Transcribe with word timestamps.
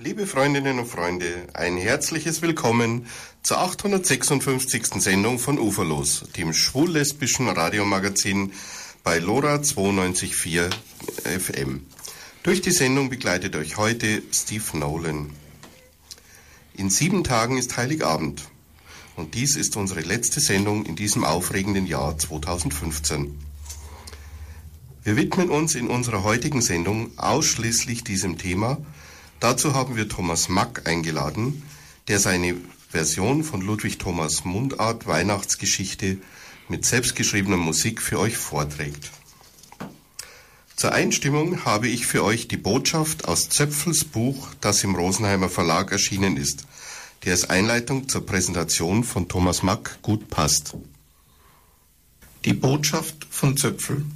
Liebe 0.00 0.26
Freundinnen 0.26 0.80
und 0.80 0.86
Freunde, 0.86 1.46
ein 1.52 1.76
herzliches 1.76 2.42
Willkommen 2.42 3.06
zur 3.44 3.58
856. 3.60 5.00
Sendung 5.00 5.38
von 5.38 5.56
Uferlos, 5.56 6.24
dem 6.36 6.52
schwul-lesbischen 6.52 7.48
Radiomagazin 7.48 8.50
bei 9.04 9.20
LoRa 9.20 9.54
92.4 9.58 10.68
FM. 11.38 11.86
Durch 12.42 12.60
die 12.60 12.72
Sendung 12.72 13.08
begleitet 13.08 13.54
euch 13.54 13.76
heute 13.76 14.20
Steve 14.32 14.64
Nolan. 14.76 15.30
In 16.74 16.90
sieben 16.90 17.22
Tagen 17.22 17.56
ist 17.56 17.76
Heiligabend 17.76 18.42
und 19.14 19.36
dies 19.36 19.54
ist 19.54 19.76
unsere 19.76 20.00
letzte 20.00 20.40
Sendung 20.40 20.86
in 20.86 20.96
diesem 20.96 21.22
aufregenden 21.22 21.86
Jahr 21.86 22.18
2015. 22.18 23.38
Wir 25.04 25.16
widmen 25.16 25.50
uns 25.50 25.76
in 25.76 25.86
unserer 25.86 26.24
heutigen 26.24 26.62
Sendung 26.62 27.16
ausschließlich 27.16 28.02
diesem 28.02 28.38
Thema– 28.38 28.78
Dazu 29.44 29.74
haben 29.74 29.94
wir 29.94 30.08
Thomas 30.08 30.48
Mack 30.48 30.88
eingeladen, 30.88 31.64
der 32.08 32.18
seine 32.18 32.56
Version 32.88 33.44
von 33.44 33.60
Ludwig 33.60 33.98
Thomas 33.98 34.46
Mundart 34.46 35.06
Weihnachtsgeschichte 35.06 36.16
mit 36.70 36.86
selbstgeschriebener 36.86 37.58
Musik 37.58 38.00
für 38.00 38.18
euch 38.18 38.38
vorträgt. 38.38 39.10
Zur 40.76 40.92
Einstimmung 40.92 41.66
habe 41.66 41.88
ich 41.88 42.06
für 42.06 42.24
euch 42.24 42.48
die 42.48 42.56
Botschaft 42.56 43.28
aus 43.28 43.50
Zöpfels 43.50 44.06
Buch, 44.06 44.48
das 44.62 44.82
im 44.82 44.94
Rosenheimer 44.94 45.50
Verlag 45.50 45.92
erschienen 45.92 46.38
ist, 46.38 46.64
der 47.26 47.32
als 47.32 47.50
Einleitung 47.50 48.08
zur 48.08 48.24
Präsentation 48.24 49.04
von 49.04 49.28
Thomas 49.28 49.62
Mack 49.62 49.98
gut 50.00 50.30
passt. 50.30 50.74
Die 52.46 52.54
Botschaft 52.54 53.26
von 53.28 53.58
Zöpfel. 53.58 54.06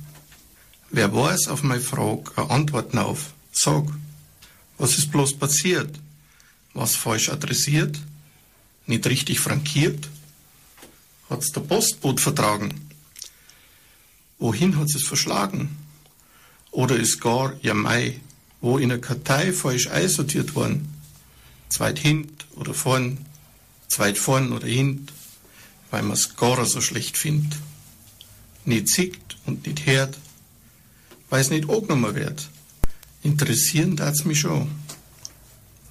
Wer 0.89 1.15
weiß 1.15 1.49
auf 1.49 1.63
meine 1.65 1.83
Frage 1.83 2.31
eine 2.37 2.49
Antwort 2.49 2.97
auf? 2.97 3.35
Sag. 3.53 3.85
Was 4.79 4.97
ist 4.97 5.11
bloß 5.11 5.39
passiert? 5.39 5.99
Was 6.73 6.95
falsch 6.95 7.29
adressiert? 7.29 7.99
Nicht 8.87 9.07
richtig 9.07 9.41
frankiert? 9.41 10.09
Hat's 11.29 11.53
der 11.53 11.61
Postboot 11.61 12.21
vertragen? 12.21 12.89
Wohin 14.39 14.79
hat 14.79 14.95
es 14.95 15.03
verschlagen? 15.03 15.77
Oder 16.71 16.97
ist 16.97 17.21
gar, 17.21 17.55
ja 17.61 17.75
Mai, 17.75 18.21
wo 18.61 18.79
in 18.79 18.91
der 18.91 19.01
Kartei 19.01 19.53
falsch 19.53 19.89
einsortiert 19.89 20.55
worden? 20.55 20.95
Zweit 21.69 21.99
hint 21.99 22.47
oder 22.55 22.73
vorn, 22.73 23.19
zweit 23.89 24.17
vorn 24.17 24.53
oder 24.53 24.69
hint, 24.69 25.13
weil 25.91 26.03
man's 26.03 26.37
gar 26.37 26.65
so 26.65 26.81
schlecht 26.81 27.19
findet. 27.19 27.59
Nicht 28.65 28.89
sieht 28.89 29.37
und 29.45 29.67
nicht 29.67 29.87
hört, 29.87 30.17
weil 31.31 31.41
es 31.41 31.51
nicht 31.51 31.69
angenommen 31.69 32.15
wird. 32.15 32.49
Interessieren 33.29 33.95
darf 33.95 34.25
mich 34.25 34.41
schon. 34.41 34.71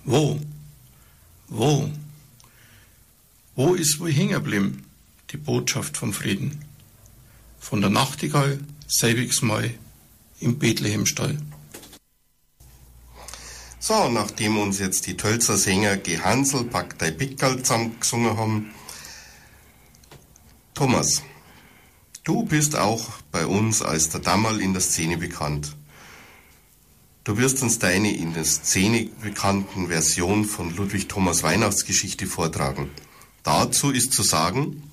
Wo? 0.05 0.39
Wo? 1.49 1.87
Wo 3.55 3.75
ist 3.75 3.99
wohl 3.99 4.11
hängen 4.11 4.33
geblieben, 4.33 4.83
die 5.29 5.37
Botschaft 5.37 5.97
vom 5.97 6.13
Frieden? 6.13 6.65
Von 7.59 7.81
der 7.81 7.91
Nachtigall, 7.91 8.59
selbigs 8.87 9.43
Mal 9.43 9.71
im 10.39 10.57
Bethlehemstall. 10.57 11.37
So, 13.79 14.09
nachdem 14.09 14.57
uns 14.57 14.79
jetzt 14.79 15.05
die 15.05 15.15
Tölzer 15.15 15.57
Sänger 15.57 15.97
Gehansel, 15.97 16.63
Paktei 16.63 17.11
Pickerl 17.11 17.61
zusammengesungen 17.61 18.35
haben, 18.35 18.71
Thomas, 20.73 21.21
du 22.23 22.45
bist 22.45 22.75
auch 22.75 23.09
bei 23.31 23.45
uns 23.45 23.83
als 23.83 24.09
der 24.09 24.21
Dammerl 24.21 24.59
in 24.59 24.73
der 24.73 24.81
Szene 24.81 25.17
bekannt. 25.17 25.75
Du 27.27 27.35
wirst 27.35 27.61
uns 27.61 27.77
deine 27.77 28.15
in 28.15 28.33
der 28.33 28.45
Szene 28.45 29.09
bekannten 29.21 29.89
Version 29.89 30.45
von 30.45 30.73
Ludwig 30.73 31.09
Thomas 31.09 31.43
Weihnachtsgeschichte 31.43 32.25
vortragen. 32.25 32.89
Dazu 33.43 33.91
ist 33.91 34.13
zu 34.13 34.23
sagen, 34.23 34.89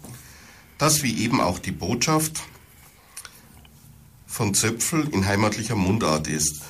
dass 0.77 1.05
wie 1.05 1.17
eben 1.23 1.41
auch 1.41 1.61
die 1.61 1.71
Botschaft 1.71 2.43
von 4.27 4.53
Zöpfel 4.53 5.09
in 5.13 5.27
heimatlicher 5.27 5.77
Mundart 5.77 6.27
ist 6.27 6.63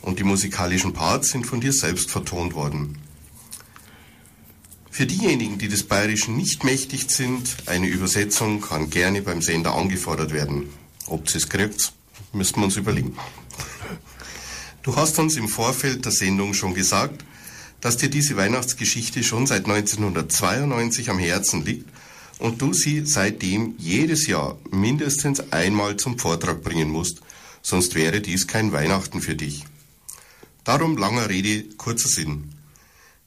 und 0.00 0.18
die 0.18 0.24
musikalischen 0.24 0.92
Parts 0.92 1.30
sind 1.30 1.46
von 1.46 1.60
dir 1.60 1.72
selbst 1.72 2.10
vertont 2.10 2.54
worden. 2.54 2.98
Für 4.90 5.06
diejenigen, 5.06 5.56
die 5.56 5.68
des 5.68 5.84
Bayerischen 5.84 6.36
nicht 6.36 6.64
mächtig 6.64 7.08
sind, 7.12 7.58
eine 7.66 7.86
Übersetzung 7.86 8.60
kann 8.60 8.90
gerne 8.90 9.22
beim 9.22 9.40
Sender 9.40 9.76
angefordert 9.76 10.32
werden. 10.32 10.70
Ob 11.06 11.30
sie 11.30 11.38
es 11.38 11.48
kriegt, 11.48 11.92
müssen 12.32 12.56
wir 12.56 12.64
uns 12.64 12.76
überlegen. 12.76 13.16
Du 14.82 14.96
hast 14.96 15.16
uns 15.20 15.36
im 15.36 15.48
Vorfeld 15.48 16.04
der 16.04 16.10
Sendung 16.10 16.54
schon 16.54 16.74
gesagt, 16.74 17.24
dass 17.80 17.98
dir 17.98 18.10
diese 18.10 18.36
Weihnachtsgeschichte 18.36 19.22
schon 19.22 19.46
seit 19.46 19.66
1992 19.66 21.08
am 21.08 21.20
Herzen 21.20 21.64
liegt 21.64 21.88
und 22.40 22.60
du 22.60 22.72
sie 22.72 23.06
seitdem 23.06 23.76
jedes 23.78 24.26
Jahr 24.26 24.58
mindestens 24.72 25.52
einmal 25.52 25.98
zum 25.98 26.18
Vortrag 26.18 26.64
bringen 26.64 26.90
musst, 26.90 27.20
sonst 27.62 27.94
wäre 27.94 28.20
dies 28.20 28.48
kein 28.48 28.72
Weihnachten 28.72 29.20
für 29.20 29.36
dich. 29.36 29.64
Darum 30.64 30.96
langer 30.96 31.28
Rede, 31.28 31.62
kurzer 31.76 32.08
Sinn. 32.08 32.50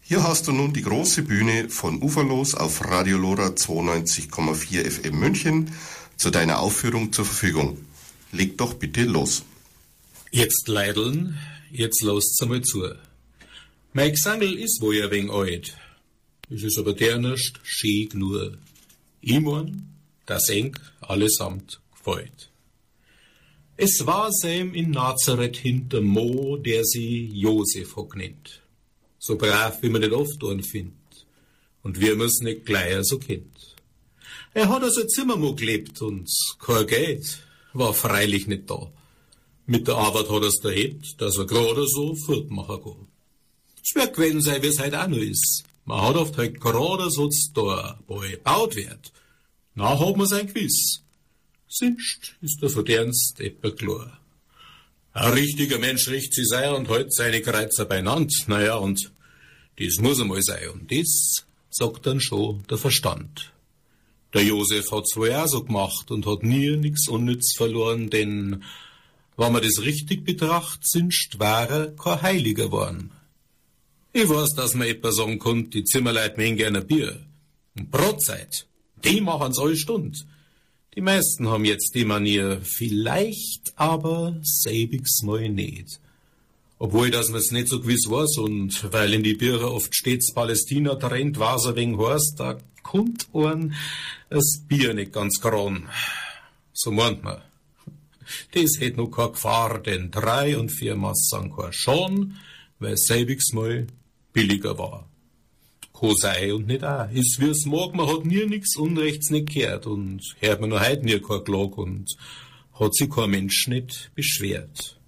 Hier 0.02 0.24
hast 0.24 0.48
du 0.48 0.52
nun 0.52 0.74
die 0.74 0.84
große 0.84 1.22
Bühne 1.22 1.70
von 1.70 2.04
Uferlos 2.04 2.54
auf 2.54 2.84
Radio 2.84 3.18
Lora 3.18 3.48
92,4 3.48 4.92
FM 4.92 5.20
München 5.20 5.72
zu 6.18 6.32
deiner 6.32 6.60
Aufführung 6.60 7.14
zur 7.14 7.24
Verfügung. 7.24 7.78
Leg 8.34 8.58
doch 8.58 8.74
bitte 8.74 9.04
los. 9.04 9.44
Jetzt 10.36 10.68
leideln, 10.68 11.38
jetzt 11.72 12.04
lasst's 12.04 12.42
einmal 12.42 12.62
zu. 12.62 12.84
Mein 13.94 14.12
Gesangel 14.12 14.60
ist 14.60 14.82
wohl 14.82 15.02
ein 15.02 15.10
wenig 15.10 15.32
alt. 15.32 15.78
Es 16.50 16.62
ist 16.62 16.78
aber 16.78 16.92
der 16.92 17.18
nicht 17.20 17.58
schön 17.64 18.10
nur. 18.16 18.58
Ich 19.22 19.40
mein, 19.40 19.96
das 20.26 20.50
eng 20.50 20.78
allesamt 21.00 21.80
gefällt. 21.94 22.52
Es 23.78 24.06
war 24.06 24.30
seim 24.30 24.74
in 24.74 24.92
Nazareth 24.92 25.56
hinter 25.56 26.02
Mo, 26.02 26.58
der 26.58 26.84
sie 26.84 27.28
Josef 27.28 27.96
hat 27.96 28.10
genannt. 28.10 28.62
So 29.18 29.38
brav, 29.38 29.82
wie 29.84 29.90
man 29.90 30.02
nicht 30.02 30.12
oft 30.12 30.44
einen 30.44 30.64
findet. 30.64 31.26
Und 31.82 32.02
wir 32.02 32.18
müssen 32.18 32.44
nicht 32.44 32.66
gleich 32.66 32.94
so 33.04 33.20
kennt. 33.20 33.78
Er 34.54 34.68
hat 34.68 34.84
also 34.84 35.06
Zimmermo 35.06 35.56
gelebt 35.56 36.02
und 36.02 36.30
kein 36.60 36.88
Geld 36.88 37.26
war 37.72 37.94
freilich 37.94 38.48
nicht 38.48 38.70
da. 38.70 38.92
Mit 39.68 39.88
der 39.88 39.96
Arbeit 39.96 40.30
hat 40.30 40.44
er's 40.44 40.60
dahebt, 40.62 41.20
dass 41.20 41.38
er 41.38 41.46
gerade 41.46 41.88
so 41.88 42.16
fortmachen 42.16 42.84
kann. 42.84 43.08
Es 43.84 43.96
wird 43.96 44.16
gewesen 44.16 44.42
sein, 44.42 44.62
wie's 44.62 44.80
heute 44.80 45.02
auch 45.02 45.08
noch 45.08 45.18
ist. 45.18 45.64
Man 45.86 46.02
hat 46.02 46.16
oft 46.16 46.38
halt 46.38 46.60
gerade 46.60 47.10
so 47.10 47.30
da, 47.54 48.00
wo 48.08 48.18
gebaut 48.20 48.76
wird. 48.76 49.12
Na 49.76 50.00
hat 50.00 50.18
man 50.18 50.28
sein 50.28 50.48
Gewiss. 50.48 51.02
Sinst 51.68 52.36
ist 52.42 52.62
der 52.62 52.70
Verdienst 52.70 53.40
etwa 53.40 53.72
klar. 53.72 54.20
Ein 55.14 55.34
richtiger 55.34 55.80
Mensch 55.80 56.08
richtet 56.10 56.34
sich 56.34 56.48
sein 56.48 56.74
und 56.74 56.90
hält 56.90 57.14
seine 57.14 57.42
Kreuzer 57.42 57.86
beinand. 57.86 58.34
Naja, 58.48 58.76
und 58.76 59.12
das 59.78 59.98
muss 60.00 60.20
einmal 60.20 60.42
sein. 60.42 60.70
Und 60.70 60.92
das 60.92 61.46
sagt 61.70 62.06
dann 62.06 62.22
schon 62.22 62.64
der 62.70 62.78
Verstand. 62.78 63.52
Der 64.34 64.44
Josef 64.44 64.92
hat's 64.92 65.16
wohl 65.16 65.34
auch 65.34 65.48
so 65.48 65.64
gemacht 65.64 66.12
und 66.12 66.26
hat 66.26 66.44
nie 66.44 66.76
nix 66.76 67.08
unnütz 67.08 67.56
verloren, 67.56 68.10
denn 68.10 68.64
wenn 69.38 69.52
man 69.52 69.62
das 69.62 69.82
richtig 69.82 70.24
betrachtet, 70.24 70.88
sind 70.88 71.14
Stware 71.14 71.94
kein 72.02 72.22
Heiliger 72.22 72.66
geworden. 72.66 73.12
Ich 74.14 74.30
weiß, 74.30 74.54
dass 74.56 74.76
man 74.76 74.88
etwa 74.88 75.12
sagen 75.12 75.40
kann, 75.40 75.70
die 75.70 75.84
Zimmerleute 75.84 76.38
mögen 76.38 76.56
gerne 76.56 76.82
Bier. 76.82 77.20
Und 77.78 77.92
Brotzeit, 77.92 78.66
die 79.04 79.20
machen's 79.20 79.60
alle 79.60 79.76
Stund. 79.76 80.26
Die 80.96 81.02
meisten 81.02 81.50
haben 81.50 81.66
jetzt 81.66 81.94
die 81.94 82.06
Manier, 82.06 82.62
vielleicht 82.64 83.74
aber 83.76 84.40
selbigs 84.42 85.22
mal 85.24 85.50
nicht. 85.50 86.00
Obwohl, 86.78 87.12
dass 87.12 87.30
man's 87.30 87.52
nicht 87.52 87.68
so 87.68 87.82
gewiss 87.82 88.10
weiß 88.10 88.38
und 88.38 88.94
weil 88.94 89.14
in 89.14 89.24
die 89.24 89.34
Bierer 89.34 89.74
oft 89.74 89.94
stets 89.94 90.34
Palästina 90.34 90.96
trennt, 90.96 91.38
war's 91.38 91.66
ein 91.66 91.76
wenig 91.76 92.00
heiß, 92.00 92.36
da 92.38 92.58
kommt 92.84 93.28
ein 93.34 93.74
das 94.30 94.62
Bier 94.68 94.94
nicht 94.94 95.12
ganz 95.12 95.42
gran. 95.42 95.90
So 96.72 96.92
meint 96.92 97.24
man. 97.24 97.42
Das 98.52 98.80
hätt 98.80 98.98
noch 98.98 99.10
keine 99.10 99.32
Gefahr, 99.32 99.82
denn 99.82 100.12
drei 100.12 100.58
und 100.58 100.70
vier 100.70 100.96
Massen 100.96 101.52
schon, 101.72 102.38
weil 102.80 102.98
selbigs 102.98 103.54
mal 103.54 103.88
billiger 104.34 104.78
war. 104.78 105.10
Ko 105.92 106.14
sei 106.14 106.54
und 106.54 106.68
nicht 106.68 106.84
auch. 106.84 107.10
Ist 107.12 107.38
wie's 107.40 107.66
mag, 107.66 107.96
man 107.96 108.08
hat 108.08 108.26
nie 108.26 108.46
nix 108.46 108.76
Unrechts 108.76 109.30
nicht 109.30 109.54
gehört 109.54 109.88
und 109.88 110.22
hört 110.40 110.60
man 110.60 110.72
noch 110.72 110.86
heut 110.86 111.04
nie 111.04 111.20
kein 111.20 111.44
Klag 111.44 111.78
und 111.78 112.14
hat 112.74 112.94
sich 112.94 113.10
kein 113.10 113.30
Mensch 113.30 113.68
nicht 113.68 114.12
beschwert. 114.14 115.00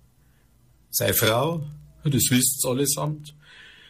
Sei 0.89 1.11
Frau, 1.11 1.63
das 2.05 2.29
wisst's 2.29 2.65
allesamt, 2.65 3.35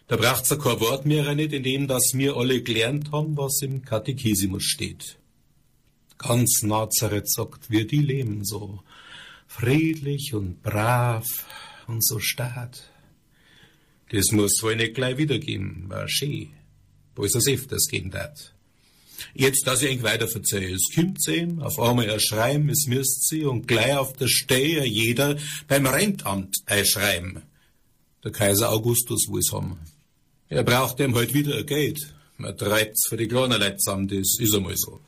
da 0.08 0.16
braucht's 0.16 0.50
ja 0.50 0.56
kein 0.56 0.80
Wort 0.80 1.06
mehr 1.06 1.36
nicht, 1.36 1.54
in 1.54 1.64
dem, 1.64 1.88
dass 1.88 2.14
wir 2.14 2.36
alle 2.36 2.64
gelernt 2.64 3.12
haben, 3.12 3.38
was 3.38 3.62
im 3.62 3.84
Katechisimus 3.84 4.64
steht. 4.64 5.18
Ganz 6.18 6.64
Nazareth 6.64 7.30
sagt, 7.30 7.70
wir 7.70 7.86
die 7.86 8.02
leben 8.02 8.44
so 8.44 8.80
friedlich 9.48 10.34
und 10.34 10.62
brav 10.62 11.26
und 11.88 12.06
so 12.06 12.20
stark. 12.20 12.78
Das 14.10 14.32
muss 14.32 14.62
wohl 14.62 14.76
nicht 14.76 14.96
gleich 14.96 15.18
wiedergeben, 15.18 15.90
war 15.90 16.08
schön, 16.08 16.50
wo 17.16 17.26
es 17.26 17.34
das 17.34 17.48
öfters 17.48 17.88
gehen 17.90 18.12
dat. 18.12 18.54
Jetzt, 19.34 19.66
dass 19.66 19.82
ich 19.82 19.90
eng 19.90 20.04
weiter 20.04 20.28
verzeihe, 20.28 20.74
es 20.74 20.94
kommt 20.94 21.20
ihm, 21.28 21.62
auf 21.62 21.80
einmal 21.80 22.08
erschreiben, 22.08 22.70
es 22.70 22.86
müsst 22.88 23.28
sie, 23.28 23.46
und 23.46 23.68
gleich 23.68 23.98
auf 23.98 24.14
der 24.14 24.28
Stehe 24.28 24.86
jeder 24.86 25.38
beim 25.68 25.86
Rentamt 25.88 26.56
einschreiben. 26.66 27.42
Der 28.24 28.32
Kaiser 28.32 28.72
Augustus 28.72 29.28
es 29.38 29.52
haben. 29.52 29.80
Er 30.50 30.64
braucht 30.64 31.00
ihm 31.00 31.16
halt 31.16 31.34
wieder 31.34 31.64
Geld. 31.64 32.14
Man 32.38 32.56
treibt's 32.58 33.08
für 33.10 33.18
die 33.18 33.28
kleinen 33.28 33.60
Leute 33.60 33.78
zusammen, 33.78 34.08
das 34.08 34.38
ist 34.40 34.56
einmal 34.56 34.78
so. 34.78 35.02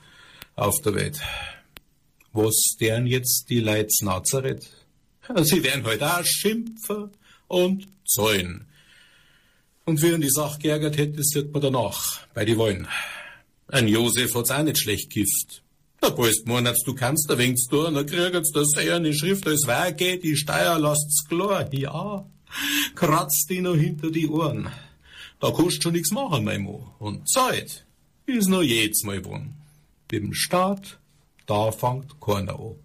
Auf 0.56 0.82
der 0.82 0.96
Welt. 0.96 1.20
Was 2.42 2.78
deren 2.80 3.06
jetzt 3.06 3.50
die 3.50 3.60
Leute 3.60 3.90
Nazareth? 4.02 4.66
Sie 5.44 5.62
werden 5.62 5.84
halt 5.84 6.02
auch 6.02 6.24
schimpfen 6.24 7.10
und 7.50 7.90
zäunen. 8.06 8.66
Und 9.84 10.02
wie 10.02 10.14
ihn 10.14 10.22
die 10.22 10.30
Sache 10.30 10.58
geärgert 10.60 10.96
hätte, 10.96 11.18
wird 11.18 11.52
man 11.52 11.62
danach, 11.62 12.26
bei 12.34 12.46
die 12.46 12.56
Wollen. 12.56 12.88
Ein 13.68 13.90
Josef 13.90 14.34
hat's 14.36 14.52
auch 14.52 14.64
nicht 14.64 14.78
schlecht 14.78 15.10
gift. 15.10 15.64
Da 16.00 16.12
bist 16.12 16.48
Monats, 16.48 16.82
du 16.86 16.96
kannst, 16.96 17.30
da 17.30 17.36
du, 17.36 17.88
und 17.88 17.96
dann 17.96 18.06
kriegt's 18.06 18.54
das 18.54 18.72
eine 18.78 19.14
Schrift, 19.14 19.46
als 19.46 19.68
geht, 19.98 20.24
die 20.24 20.38
Steuer 20.38 20.80
lasst's 20.80 21.26
klar. 21.28 21.68
Ja, 21.74 22.26
kratzt 22.96 23.48
die 23.50 23.60
noch 23.60 23.76
hinter 23.76 24.12
die 24.12 24.30
Ohren. 24.30 24.70
Da 25.42 25.52
kannst 25.52 25.84
schon 25.84 25.92
nix 25.92 26.12
machen, 26.12 26.46
mein 26.46 26.62
Mo. 26.62 26.96
Und 27.00 27.30
Zeit 27.30 27.86
ist 28.28 28.48
noch 28.48 28.62
jedes 28.62 29.04
Mal. 29.04 29.20
Mit 29.20 29.54
dem 30.12 30.34
Staat, 30.34 31.00
da 31.50 31.72
fangt 31.72 32.20
keiner 32.22 32.60
an. 32.60 32.76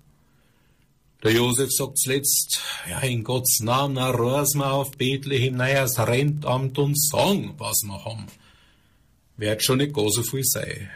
Der 1.22 1.32
Josef 1.32 1.70
sagt 1.70 1.98
zuletzt, 1.98 2.60
ja, 2.88 3.00
in 3.00 3.24
Gottes 3.24 3.60
Namen, 3.60 3.94
na, 3.94 4.10
raus 4.10 4.54
mal 4.54 4.72
auf 4.72 4.90
Bethlehem, 4.92 5.56
naja, 5.56 5.84
es 5.84 5.98
Rentamt 5.98 6.78
und 6.78 7.00
sagen, 7.00 7.54
was 7.58 7.82
wir 7.84 8.04
haben. 8.04 8.26
Wird 9.36 9.64
schon 9.64 9.78
nicht 9.78 9.94
gar 9.94 10.10
so 10.10 10.22
viel 10.22 10.44
sein. 10.44 10.90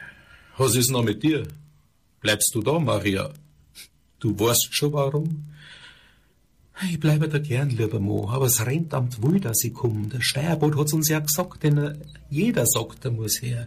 Was 0.56 0.74
ist 0.74 0.90
noch 0.90 1.02
mit 1.02 1.22
dir? 1.22 1.46
Bleibst 2.20 2.50
du 2.54 2.62
da, 2.62 2.78
Maria? 2.78 3.30
Du 4.20 4.38
weißt 4.38 4.68
schon 4.70 4.92
warum? 4.92 5.46
Ich 6.90 7.00
bleibe 7.00 7.28
da 7.28 7.38
gern, 7.38 7.70
lieber 7.70 7.98
Mo, 7.98 8.28
aber 8.30 8.44
das 8.44 8.64
Rentamt 8.64 9.22
will, 9.22 9.40
dass 9.40 9.64
ich 9.64 9.74
komme. 9.74 10.08
Der 10.08 10.20
Steuerbot 10.20 10.76
hat's 10.76 10.92
uns 10.92 11.08
ja 11.08 11.18
gesagt, 11.18 11.62
denn 11.64 11.98
jeder 12.30 12.66
sagt, 12.66 13.04
er 13.04 13.10
muss 13.10 13.42
her. 13.42 13.66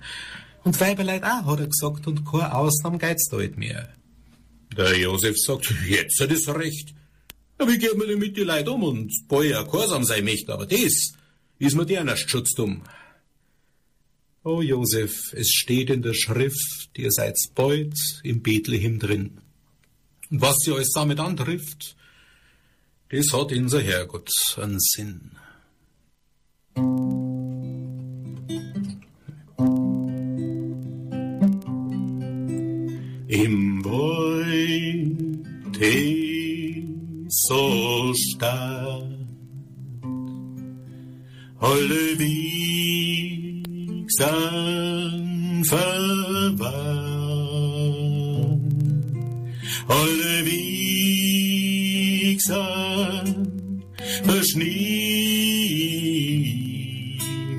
Und 0.63 0.79
Weiberleid 0.79 1.23
auch, 1.23 1.45
hat 1.45 1.59
er 1.59 1.67
gesagt, 1.67 2.07
und 2.07 2.25
keine 2.25 2.53
Ausnahme 2.53 2.97
geht's 2.97 3.29
da 3.29 3.37
nicht 3.37 3.57
mehr. 3.57 3.89
Der 4.77 4.97
Josef 4.97 5.35
sagt, 5.37 5.73
jetzt 5.87 6.19
hat 6.19 6.31
es 6.31 6.47
recht. 6.47 6.93
Ja, 7.59 7.67
wie 7.67 7.77
geht 7.77 7.97
man 7.97 8.07
denn 8.07 8.19
mit 8.19 8.37
die 8.37 8.43
Leid 8.43 8.67
um 8.67 8.83
und 8.83 9.11
Bäuer 9.27 9.63
gehorsam 9.65 10.03
sein 10.03 10.23
möchte, 10.23 10.53
aber 10.53 10.65
das 10.65 11.13
ist 11.59 11.75
mir 11.75 11.85
der 11.85 12.05
erst 12.05 12.29
schutzdumm. 12.29 12.81
O 14.43 14.61
Josef, 14.61 15.33
es 15.33 15.49
steht 15.49 15.91
in 15.91 16.01
der 16.01 16.15
Schrift, 16.15 16.89
ihr 16.97 17.11
seid 17.11 17.37
bald 17.53 17.95
im 18.23 18.41
Bethlehem 18.41 18.97
drin. 18.97 19.41
Und 20.31 20.41
was 20.41 20.55
ihr 20.65 20.73
euch 20.73 20.87
damit 20.95 21.19
antrifft, 21.19 21.95
das 23.09 23.31
hat 23.33 23.51
unser 23.51 23.81
Herrgott 23.81 24.31
einen 24.57 24.79
Sinn. 24.79 25.31
Beute 35.81 36.85
so 37.29 38.13
stark 38.13 39.03
alle 41.59 42.19
Wiegsan 42.19 43.63
verwandt, 45.65 46.69
alle 49.87 50.45
Wiegsan 50.45 51.75
verschnie, 54.23 54.67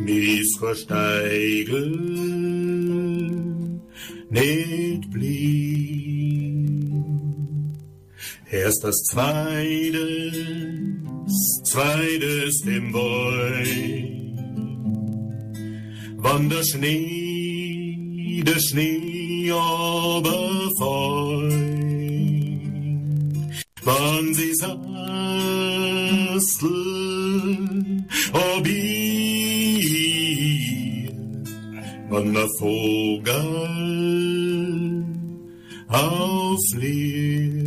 missversteigen, 0.05 2.12
Erst 8.73 8.85
das 8.85 9.03
Zweites, 9.05 10.33
Zweites 11.65 12.63
im 12.65 12.91
Bäu, 12.91 13.67
wann 16.17 16.49
der 16.49 16.63
Schnee, 16.65 18.43
der 18.43 18.59
Schnee 18.59 19.53
wann 23.83 24.33
sie 24.33 24.55
sasteln, 24.55 24.79
ob 28.33 28.67
wann 32.09 32.33
der 32.33 32.49
Vogel 32.59 33.53
auflebt. 35.89 37.62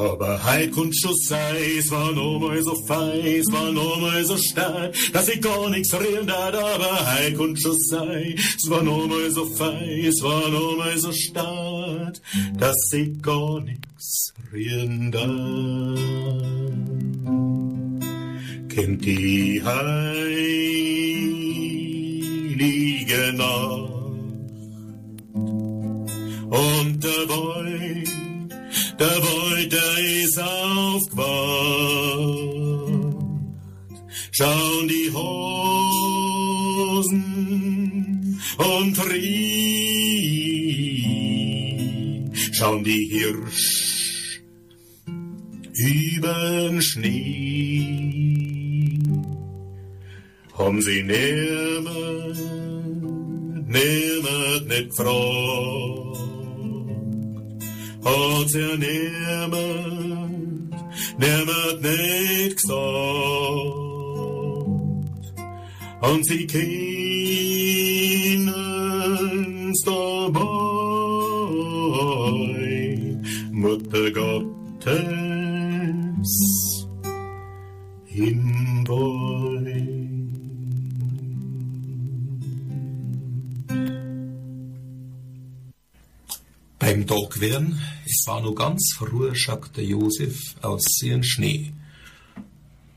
Aber 0.00 0.42
heit 0.44 0.72
kun 0.72 0.90
schuss 0.94 1.30
war 1.30 2.12
nur 2.12 2.40
mal 2.40 2.62
so 2.62 2.74
fei, 2.86 3.38
es 3.38 3.52
war 3.52 3.70
nur 3.70 3.98
mal 3.98 4.24
so 4.24 4.36
stark, 4.38 4.94
dass 5.12 5.28
ich 5.28 5.42
gar 5.42 5.68
nix 5.68 5.92
reden 5.92 6.26
dat, 6.26 6.54
aber 6.54 7.06
heit 7.06 7.36
kun 7.36 7.54
schuss 7.54 7.92
war 7.92 8.82
nur 8.82 9.06
mal 9.08 9.30
so 9.30 9.44
fei, 9.44 10.04
es 10.08 10.22
war 10.22 10.48
nur 10.48 10.78
mal 10.78 10.96
so 10.98 11.12
stark, 11.12 12.16
dass 12.58 12.92
ich 12.94 13.20
gar 13.20 13.60
nix 13.60 14.32
reden 14.52 15.12
dat. 15.12 15.98
Kennt 18.74 19.04
die 19.04 19.62
heilige 19.62 20.32
Nacht 23.34 23.90
und 26.48 27.04
der 27.04 27.26
Boy 27.26 28.04
der 29.00 29.18
Beuter 29.20 29.98
ist 30.22 30.38
aufgewacht. 30.38 31.20
Schauen 34.32 34.88
die 34.88 35.10
Hosen 35.12 35.64
und 38.58 39.10
Rie, 39.10 39.30
schauen 42.52 42.84
die 42.84 43.06
Hirsch 43.06 44.42
übern 45.72 46.82
Schnee. 46.82 47.88
Haben 50.58 50.82
sie 50.82 51.02
nimmer, 51.02 52.34
nimmer 53.66 54.60
nicht 54.68 54.94
froh 54.94 55.99
hat 58.04 58.54
er 58.54 58.76
niemand, 58.76 60.74
niemand 61.18 61.82
nicht 61.82 62.56
gesagt. 62.56 62.78
Und 66.00 66.24
sie 66.26 66.46
kennen's 66.46 66.70
dabei, 69.84 70.40
Mutter 73.50 74.10
Gottes 74.10 75.29
Tag 87.10 87.40
werden, 87.40 87.82
es 88.06 88.22
war 88.28 88.40
nur 88.40 88.54
ganz 88.54 88.96
der 89.76 89.84
Josef 89.84 90.54
aus 90.62 91.02
ihren 91.02 91.24
Schnee. 91.24 91.72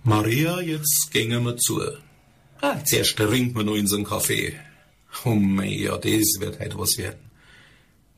Maria, 0.03 0.62
jetzt 0.62 1.10
gingen 1.10 1.43
wir 1.43 1.58
zu. 1.58 1.82
Ah, 2.62 2.77
zuerst 2.86 3.15
trinken 3.17 3.55
wir 3.55 3.63
noch 3.63 3.88
so 3.88 4.03
Kaffee. 4.03 4.53
Oh 5.25 5.34
mein, 5.34 5.72
ja, 5.72 5.98
das 5.98 6.39
wird 6.39 6.60
halt 6.60 6.77
was 6.77 6.96
werden. 7.00 7.32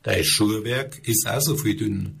Dein 0.02 0.22
Schuhwerk 0.22 1.00
ist 1.08 1.26
auch 1.26 1.40
so 1.40 1.56
viel 1.56 1.78
dünn. 1.78 2.20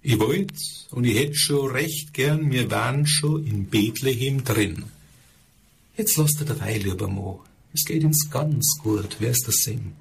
Ich 0.00 0.18
wollt, 0.18 0.54
und 0.90 1.04
ich 1.04 1.18
hätt 1.18 1.36
schon 1.36 1.72
recht 1.72 2.14
gern, 2.14 2.50
wir 2.50 2.70
wären 2.70 3.06
schon 3.06 3.46
in 3.46 3.66
Bethlehem 3.66 4.44
drin. 4.44 4.84
Jetzt 5.94 6.16
lasst 6.16 6.40
ihr 6.40 6.46
dabei, 6.46 6.78
lieber 6.78 7.08
Mo. 7.08 7.44
Es 7.74 7.84
geht 7.84 8.02
uns 8.02 8.30
ganz 8.30 8.78
gut, 8.82 9.20
wer's 9.20 9.40
das 9.44 9.56
sehen. 9.56 9.92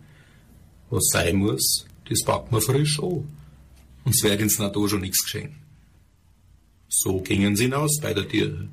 Was 0.89 1.09
sein 1.11 1.35
muss, 1.35 1.85
das 2.13 2.23
packt 2.25 2.51
man 2.51 2.61
frisch 2.61 2.99
an. 2.99 3.27
Und 4.05 4.15
es 4.15 4.23
wird 4.23 4.41
ins 4.41 4.59
Natur 4.59 4.89
schon 4.89 5.01
nichts 5.01 5.23
geschehen. 5.23 5.55
So 6.89 7.21
gingen 7.21 7.55
sie 7.55 7.63
hinaus 7.63 7.99
bei 8.01 8.13
der 8.13 8.27
Tür. 8.27 8.67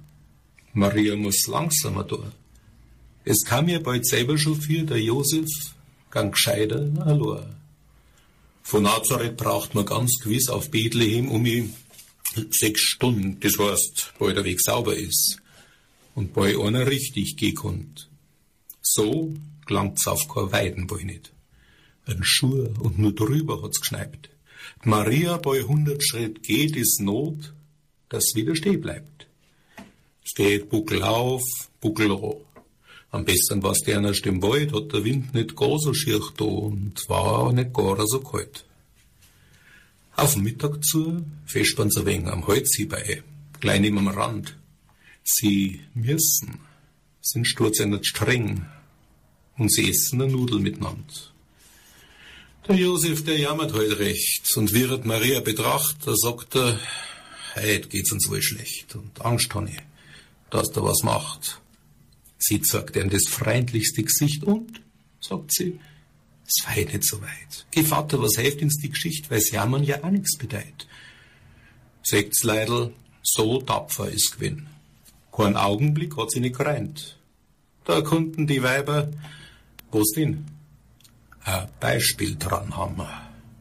Maria 0.75 1.16
muss 1.16 1.47
langsamer 1.47 2.04
da. 2.04 2.32
Es 3.25 3.42
kam 3.44 3.66
mir 3.66 3.82
bald 3.82 4.06
selber 4.06 4.37
schon 4.38 4.61
für, 4.61 4.82
der 4.82 5.00
Josef 5.00 5.49
gang 6.11 6.32
gescheiter 6.32 6.90
allein. 7.04 7.56
Von 8.62 8.82
Nazareth 8.82 9.37
braucht 9.37 9.75
man 9.75 9.87
ganz 9.87 10.18
gewiss 10.23 10.49
auf 10.49 10.70
Bethlehem 10.70 11.28
um 11.28 11.44
sechs 12.50 12.82
Stunden. 12.82 13.38
Das 13.40 13.59
heißt, 13.59 14.14
bald 14.18 14.37
der 14.37 14.44
Weg 14.44 14.61
sauber 14.61 14.97
ist 14.97 15.40
und 16.14 16.35
bei 16.35 16.56
einer 16.59 16.87
richtig 16.87 17.37
gekonnt. 17.37 18.09
So 18.82 19.35
gelangt's 19.66 20.06
auf 20.06 20.28
kein 20.28 20.52
Weidenball 20.52 21.04
nicht. 21.04 21.32
Ein 22.11 22.25
Schur 22.25 22.75
und 22.81 22.99
nur 22.99 23.14
drüber 23.14 23.62
hat's 23.62 23.81
geschneit. 23.81 24.31
Maria 24.83 25.37
bei 25.37 25.62
hundert 25.62 26.02
Schritt 26.02 26.43
geht, 26.43 26.75
ist 26.75 27.00
Not, 27.00 27.55
dass 28.09 28.35
wieder 28.35 28.57
stehen 28.57 28.81
bleibt. 28.81 29.29
Es 30.25 30.35
geht 30.35 30.71
Buckel 30.71 31.05
auf, 31.05 31.43
Buckel 31.81 32.11
roh. 32.11 32.45
Am 33.12 33.25
besten 33.25 33.62
war's 33.62 33.83
der 33.83 34.02
erst 34.02 34.26
im 34.26 34.43
Wald, 34.43 34.73
hat 34.73 34.93
der 34.93 35.05
Wind 35.05 35.35
nicht 35.35 35.55
gar 35.55 35.79
so 35.79 35.95
schier 35.95 36.21
da 36.37 36.45
und 36.45 37.09
war 37.09 37.52
nicht 37.52 37.73
gar 37.73 38.05
so 38.09 38.21
kalt. 38.21 38.64
Auf 40.17 40.35
den 40.35 40.43
Mittag 40.43 40.85
zu, 40.85 41.25
fest 41.47 41.79
uns 41.79 41.97
ein 41.97 42.07
wenig 42.07 42.26
am 42.26 42.47
Holz 42.49 42.76
bei, 42.88 43.23
klein 43.61 43.83
neben 43.83 43.99
am 43.99 44.09
Rand. 44.09 44.57
Sie 45.23 45.81
müssen, 45.95 46.59
sind 47.21 47.47
Sturz 47.47 47.79
nicht 47.79 48.07
streng 48.07 48.67
und 49.59 49.73
sie 49.73 49.88
essen 49.88 50.23
eine 50.23 50.33
Nudel 50.33 50.59
miteinander. 50.59 51.29
Der 52.69 52.76
Josef, 52.76 53.25
der 53.25 53.38
jammert 53.38 53.73
heute 53.73 53.99
recht 53.99 54.55
und 54.57 54.75
wird 54.75 55.07
Maria 55.07 55.40
betracht, 55.40 55.97
da 56.05 56.14
sagt 56.14 56.55
er, 56.55 56.79
heute 57.57 57.88
geht's 57.88 58.12
uns 58.12 58.29
wohl 58.29 58.43
schlecht 58.43 58.95
und 58.95 59.25
Angst 59.25 59.55
habe 59.55 59.71
ich, 59.71 59.79
dass 60.50 60.71
da 60.71 60.83
was 60.83 61.02
macht. 61.02 61.61
Sie 62.38 62.61
zeigt 62.61 62.97
ihm 62.97 63.09
das 63.09 63.25
freundlichste 63.29 64.02
Gesicht 64.02 64.45
und, 64.45 64.83
sagt 65.21 65.55
sie, 65.55 65.81
es 66.47 66.67
war 66.67 66.76
nicht 66.76 67.05
so 67.05 67.23
weit. 67.23 67.67
Geh 67.71 67.83
Vater, 67.83 68.21
was 68.21 68.37
hilft 68.37 68.61
uns 68.61 68.76
die 68.76 68.90
Geschichte, 68.90 69.31
weil 69.31 69.40
Jammern 69.50 69.83
ja 69.83 70.05
auch 70.05 70.11
nichts 70.11 70.37
bedeutet. 70.37 70.87
Seht's 72.02 72.43
Leidl, 72.43 72.93
so 73.23 73.62
tapfer 73.62 74.11
ist 74.11 74.33
gewinn. 74.35 74.67
Kein 75.33 75.57
Augenblick 75.57 76.17
hat 76.19 76.31
sie 76.31 76.40
nicht 76.40 76.59
gereint. 76.59 77.17
Da 77.85 78.02
konnten 78.02 78.47
die 78.47 78.62
Weiber, 78.62 79.11
wo's 79.90 80.12
denn? 80.12 80.60
Ein 81.44 81.68
Beispiel 81.80 82.37
dran 82.37 82.76
haben, 82.76 83.06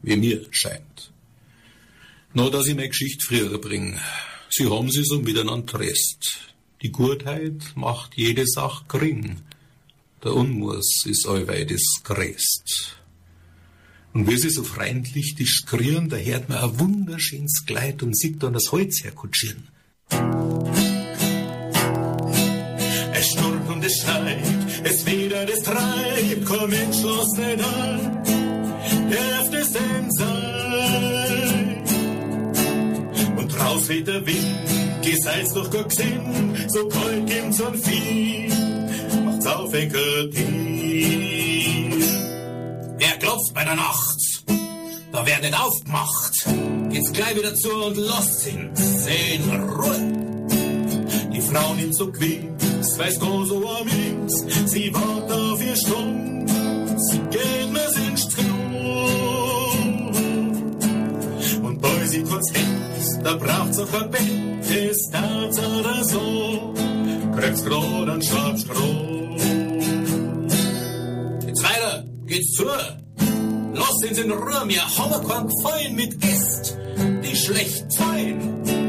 wie 0.02 0.16
mir 0.16 0.46
scheint. 0.50 1.12
Nur, 2.32 2.50
dass 2.50 2.66
ich 2.66 2.74
meine 2.74 2.88
Geschichte 2.88 3.26
früher 3.26 3.58
bringe. 3.58 3.98
Sie 4.50 4.68
haben 4.68 4.90
sie 4.90 5.04
so 5.04 5.18
miteinander 5.20 5.80
rest. 5.80 6.38
Die 6.82 6.92
Gutheit 6.92 7.72
macht 7.74 8.16
jede 8.16 8.46
Sache 8.46 8.84
gering. 8.88 9.42
Der 10.22 10.34
Unmus 10.34 11.04
ist 11.06 11.26
allweil 11.26 11.66
das 11.66 11.82
Gräst. 12.04 12.96
Und 14.12 14.28
wie 14.28 14.36
sie 14.36 14.50
so 14.50 14.64
freundlich 14.64 15.34
diskurieren, 15.34 16.08
da 16.08 16.16
hört 16.16 16.48
man 16.48 16.58
ein 16.58 16.78
wunderschönes 16.78 17.64
Kleid 17.66 18.02
und 18.02 18.16
sieht 18.16 18.42
dann 18.42 18.52
das 18.52 18.72
Holz 18.72 19.04
herkutschieren. 19.04 19.68
Es 23.12 23.28
schnurrt 23.28 23.68
und 23.68 23.84
es 23.84 24.00
schneit, 24.00 24.59
es 24.84 25.06
wedert, 25.06 25.50
es 25.50 25.62
treibt, 25.62 26.46
komm 26.46 26.72
entschlossen 26.72 27.60
an, 27.60 28.22
darf 29.10 29.52
es 29.52 29.72
denn 29.72 30.10
sein? 30.10 31.84
Und 33.36 33.48
draus 33.58 33.88
weht 33.88 34.06
der 34.06 34.26
Wind, 34.26 35.02
gesalzt 35.02 35.56
durch 35.56 35.70
gar 35.70 35.84
gesehen, 35.84 36.54
so 36.68 36.88
kalt 36.88 37.26
gibt's 37.26 37.60
und 37.60 37.76
viel, 37.84 38.48
macht's 39.24 39.46
auf 39.46 39.72
Enkel 39.74 40.30
Wer 42.98 43.16
klopft 43.18 43.54
bei 43.54 43.64
der 43.64 43.76
Nacht? 43.76 44.20
Da 45.12 45.24
nicht 45.24 45.60
aufgemacht. 45.60 46.46
Geht's 46.90 47.12
gleich 47.12 47.36
wieder 47.36 47.54
zu 47.54 47.70
und 47.70 47.96
lasst 47.96 48.46
ihn 48.46 48.70
sehen 48.74 49.50
Ruhe. 49.70 50.39
Die 51.40 51.46
Frau 51.46 51.74
nimmt 51.74 51.96
so 51.96 52.06
quieks, 52.12 52.98
weiß 52.98 53.14
so 53.14 53.68
am 53.68 53.86
links. 53.86 54.44
Sie 54.66 54.92
wartet 54.92 55.32
auf 55.32 55.64
ihr 55.64 55.74
Stunz, 55.74 56.52
geht 57.30 57.72
mir's 57.72 57.96
ins 57.96 58.28
Klo. 58.28 58.46
Und 61.66 61.80
bei 61.80 62.06
sie 62.06 62.22
kurz 62.24 62.52
denkt, 62.52 63.24
da 63.24 63.36
braucht's 63.36 63.78
auch 63.78 64.02
ein 64.02 64.10
Bett, 64.10 64.70
ist 64.70 65.10
das 65.12 65.58
oder 65.58 66.04
so. 66.04 66.74
Kriegt's 67.36 67.64
grad 67.64 68.08
an 68.08 68.22
Schwarzstroh. 68.22 69.36
Jetzt 71.46 71.62
weiter, 71.64 72.04
geht's 72.26 72.52
zu. 72.52 72.66
Lasst 73.72 74.04
uns 74.06 74.18
in 74.18 74.30
Ruhe, 74.30 74.66
mir 74.66 74.82
haben 74.82 75.26
keinen 75.26 75.48
Gefallen 75.48 75.94
mit 75.94 76.20
Gäst, 76.20 76.76
die 77.24 77.34
schlecht 77.34 77.86
fein. 77.96 78.79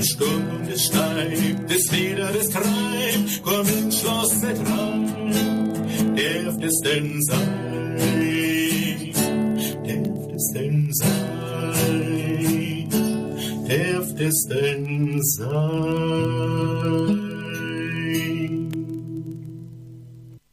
Es 0.00 0.08
stürmt 0.12 0.50
und 0.50 0.66
es 0.66 0.86
schneit, 0.86 1.70
es 1.70 1.92
wieder, 1.92 2.34
es 2.34 2.48
treibt, 2.48 3.42
komm 3.42 3.68
ins 3.68 4.00
Schloss 4.00 4.32
nicht 4.40 4.62
rein. 4.70 5.74
Darf 6.16 6.56
es 6.62 6.80
denn 6.82 7.20
sein? 7.20 8.00
Darf 9.84 10.32
es 10.34 10.52
denn 10.54 10.90
sein? 10.94 12.88
Darf 13.68 14.18
es 14.18 14.46
denn 14.48 15.22
sein? 15.22 15.60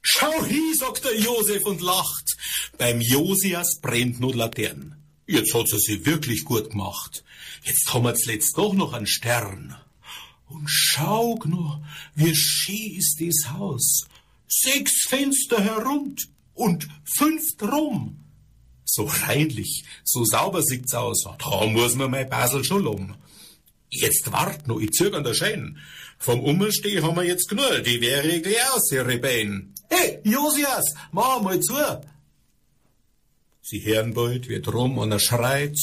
Schau 0.01 0.41
hi, 0.41 0.73
sagt 0.77 1.05
der 1.05 1.17
Josef 1.17 1.65
und 1.65 1.79
lacht. 1.81 2.35
Beim 2.77 2.99
Josias 2.99 3.79
brennt 3.81 4.19
nur 4.19 4.35
Laternen. 4.35 4.95
Jetzt 5.25 5.53
hat 5.53 5.69
sie 5.69 5.79
sie 5.79 6.05
wirklich 6.05 6.43
gut 6.43 6.71
gemacht. 6.71 7.23
Jetzt 7.67 7.93
haben 7.93 8.05
wir 8.05 8.15
zuletzt 8.15 8.57
doch 8.57 8.73
noch 8.73 8.93
einen 8.93 9.07
Stern. 9.07 9.75
Und 10.47 10.67
schau 10.69 11.37
nur, 11.45 11.83
wie 12.15 12.33
schön 12.33 12.95
ist 12.95 13.17
das 13.19 13.51
Haus. 13.51 14.07
Sechs 14.47 15.05
Fenster 15.09 15.61
herund 15.61 16.29
und 16.53 16.87
fünf 17.17 17.43
drum. 17.57 18.23
So 18.85 19.03
reinlich, 19.03 19.83
so 20.05 20.23
sauber 20.23 20.63
sieht's 20.63 20.93
aus. 20.93 21.25
Da 21.37 21.65
muss 21.65 21.95
man 21.95 22.09
mein 22.09 22.29
Basel 22.29 22.63
schon 22.63 22.83
loben. 22.83 23.15
Jetzt 23.89 24.31
wart 24.31 24.65
noch, 24.67 24.79
ich 24.79 24.91
zög 24.91 25.13
an 25.13 25.25
der 25.25 25.33
Schein. 25.33 25.77
Vom 26.17 26.39
Umsteh 26.39 27.01
haben 27.01 27.17
wir 27.17 27.23
jetzt 27.23 27.49
genug, 27.49 27.83
die 27.85 27.99
wäre 27.99 28.41
gleich 28.41 28.71
aus, 28.73 28.89
ihre 28.93 29.17
Beine. 29.17 29.73
Hey, 29.89 30.19
Josias, 30.23 30.85
mach 31.11 31.41
mal 31.41 31.59
zu. 31.59 31.73
Sie 33.61 33.83
hören 33.83 34.13
bald, 34.13 34.47
wie 34.47 34.61
drum 34.61 34.97
und 34.97 35.11
er 35.11 35.19
schreit. 35.19 35.77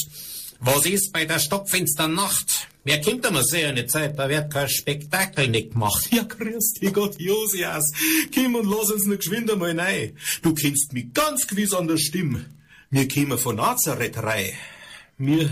Was 0.67 0.87
ist 0.87 1.13
bei 1.13 1.27
der 1.27 1.39
Stockfensternacht? 1.39 2.69
Wer 2.85 2.99
kommt 3.03 3.27
einmal 3.27 3.45
sehr 3.45 3.69
eine 3.69 3.87
Zeit, 3.87 4.19
da 4.19 4.31
wird 4.31 4.51
kein 4.51 4.67
Spektakel 4.67 5.49
nicht 5.49 5.73
gemacht. 5.73 6.09
Ja, 6.11 6.23
grüß 6.23 6.75
dich 6.81 6.91
Gott, 6.91 7.21
Josias. 7.21 7.93
Komm 8.35 8.55
und 8.55 8.71
lass 8.71 8.91
uns 8.91 9.05
noch 9.05 9.19
geschwind 9.19 9.51
einmal 9.51 9.79
rein. 9.79 10.17
Du 10.41 10.55
kennst 10.55 10.95
mich 10.95 11.13
ganz 11.13 11.47
gewiss 11.47 11.75
an 11.75 11.87
der 11.87 11.99
Stimme. 11.99 12.47
Wir 12.89 13.07
kommen 13.07 13.37
von 13.37 13.57
Nazareth 13.57 14.17
rein. 14.23 14.53
Wir, 15.19 15.51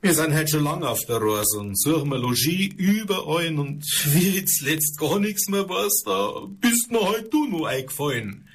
wir 0.00 0.14
sind 0.14 0.34
halt 0.34 0.50
schon 0.50 0.64
lange 0.64 0.88
auf 0.88 1.04
der 1.06 1.20
Reise 1.22 1.58
und 1.60 1.80
suchen 1.80 2.10
wir 2.10 2.18
Logis 2.18 2.74
überall 2.76 3.56
und 3.56 3.84
wie 4.06 4.30
jetzt 4.30 4.62
letzt 4.62 4.98
gar 4.98 5.20
nichts 5.20 5.48
mehr 5.48 5.68
weiß, 5.68 6.02
da 6.06 6.40
bist 6.60 6.90
mir 6.90 7.08
halt 7.08 7.32
du 7.32 7.46
nur 7.46 7.68
eingefallen. 7.68 8.48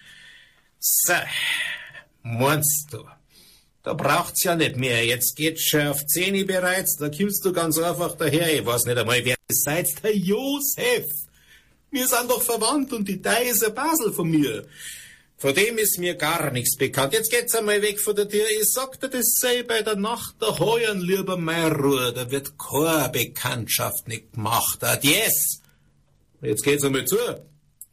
So, 0.80 1.14
meinst 2.22 2.88
du? 2.92 3.06
Da 3.88 3.94
braucht's 3.94 4.44
ja 4.44 4.54
nicht 4.54 4.76
mehr. 4.76 5.06
Jetzt 5.06 5.38
geht's 5.38 5.64
schon 5.64 5.88
auf 5.88 6.06
Zehni 6.06 6.44
bereits. 6.44 6.98
Da 6.98 7.08
kommst 7.08 7.46
du 7.46 7.54
ganz 7.54 7.78
einfach 7.78 8.18
daher. 8.18 8.54
Ich 8.54 8.66
weiß 8.66 8.84
nicht 8.84 8.98
einmal, 8.98 9.24
wer 9.24 9.38
ihr 9.50 9.56
seid. 9.56 9.88
Der 10.04 10.14
Josef. 10.14 11.06
Wir 11.90 12.06
sind 12.06 12.30
doch 12.30 12.42
verwandt 12.42 12.92
und 12.92 13.08
die 13.08 13.22
Dei 13.22 13.44
ist 13.44 13.66
ein 13.66 13.74
Basel 13.74 14.12
von 14.12 14.30
mir. 14.30 14.66
Von 15.38 15.56
dem 15.56 15.78
ist 15.78 16.00
mir 16.00 16.16
gar 16.16 16.52
nichts 16.52 16.76
bekannt. 16.76 17.14
Jetzt 17.14 17.32
geht's 17.32 17.56
einmal 17.56 17.82
weg 17.82 18.02
von 18.02 18.14
der 18.14 18.28
Tür. 18.28 18.44
Ich 18.60 18.70
sagte, 18.74 19.08
das 19.08 19.38
sei 19.40 19.64
bei 19.64 19.82
der 19.84 19.96
Nacht 19.96 20.36
der 20.42 20.60
Heuern 20.60 21.00
lieber 21.00 21.38
meine 21.38 21.74
Ruhe. 21.74 22.12
Da 22.12 22.30
wird 22.30 22.60
keine 22.60 23.08
Bekanntschaft 23.08 24.06
nicht 24.10 24.34
gemacht. 24.34 24.84
Adies. 24.84 25.62
Jetzt 26.42 26.64
geht's 26.66 26.84
einmal 26.84 27.06
zu. 27.06 27.16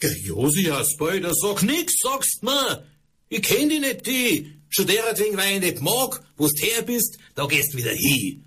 Der 0.02 0.18
Josias, 0.18 0.96
bald, 0.98 1.24
sag 1.40 1.62
nix, 1.62 1.94
sagst 2.02 2.42
mir. 2.42 2.84
Ich 3.28 3.42
kenn 3.42 3.68
dich 3.68 3.80
nicht, 3.80 4.04
die. 4.08 4.54
Schon 4.74 4.88
deretwegen, 4.88 5.36
weil 5.36 5.54
ich 5.54 5.60
nicht 5.60 5.82
mag, 5.82 6.20
wo 6.36 6.48
du 6.48 6.66
her 6.66 6.82
bist, 6.82 7.18
da 7.36 7.46
gehst 7.46 7.76
wieder 7.76 7.92
hin. 7.92 8.44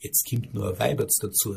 Jetzt 0.00 0.28
kommt 0.28 0.52
nur 0.52 0.68
ein 0.68 0.78
Weiberts 0.78 1.16
dazu. 1.16 1.56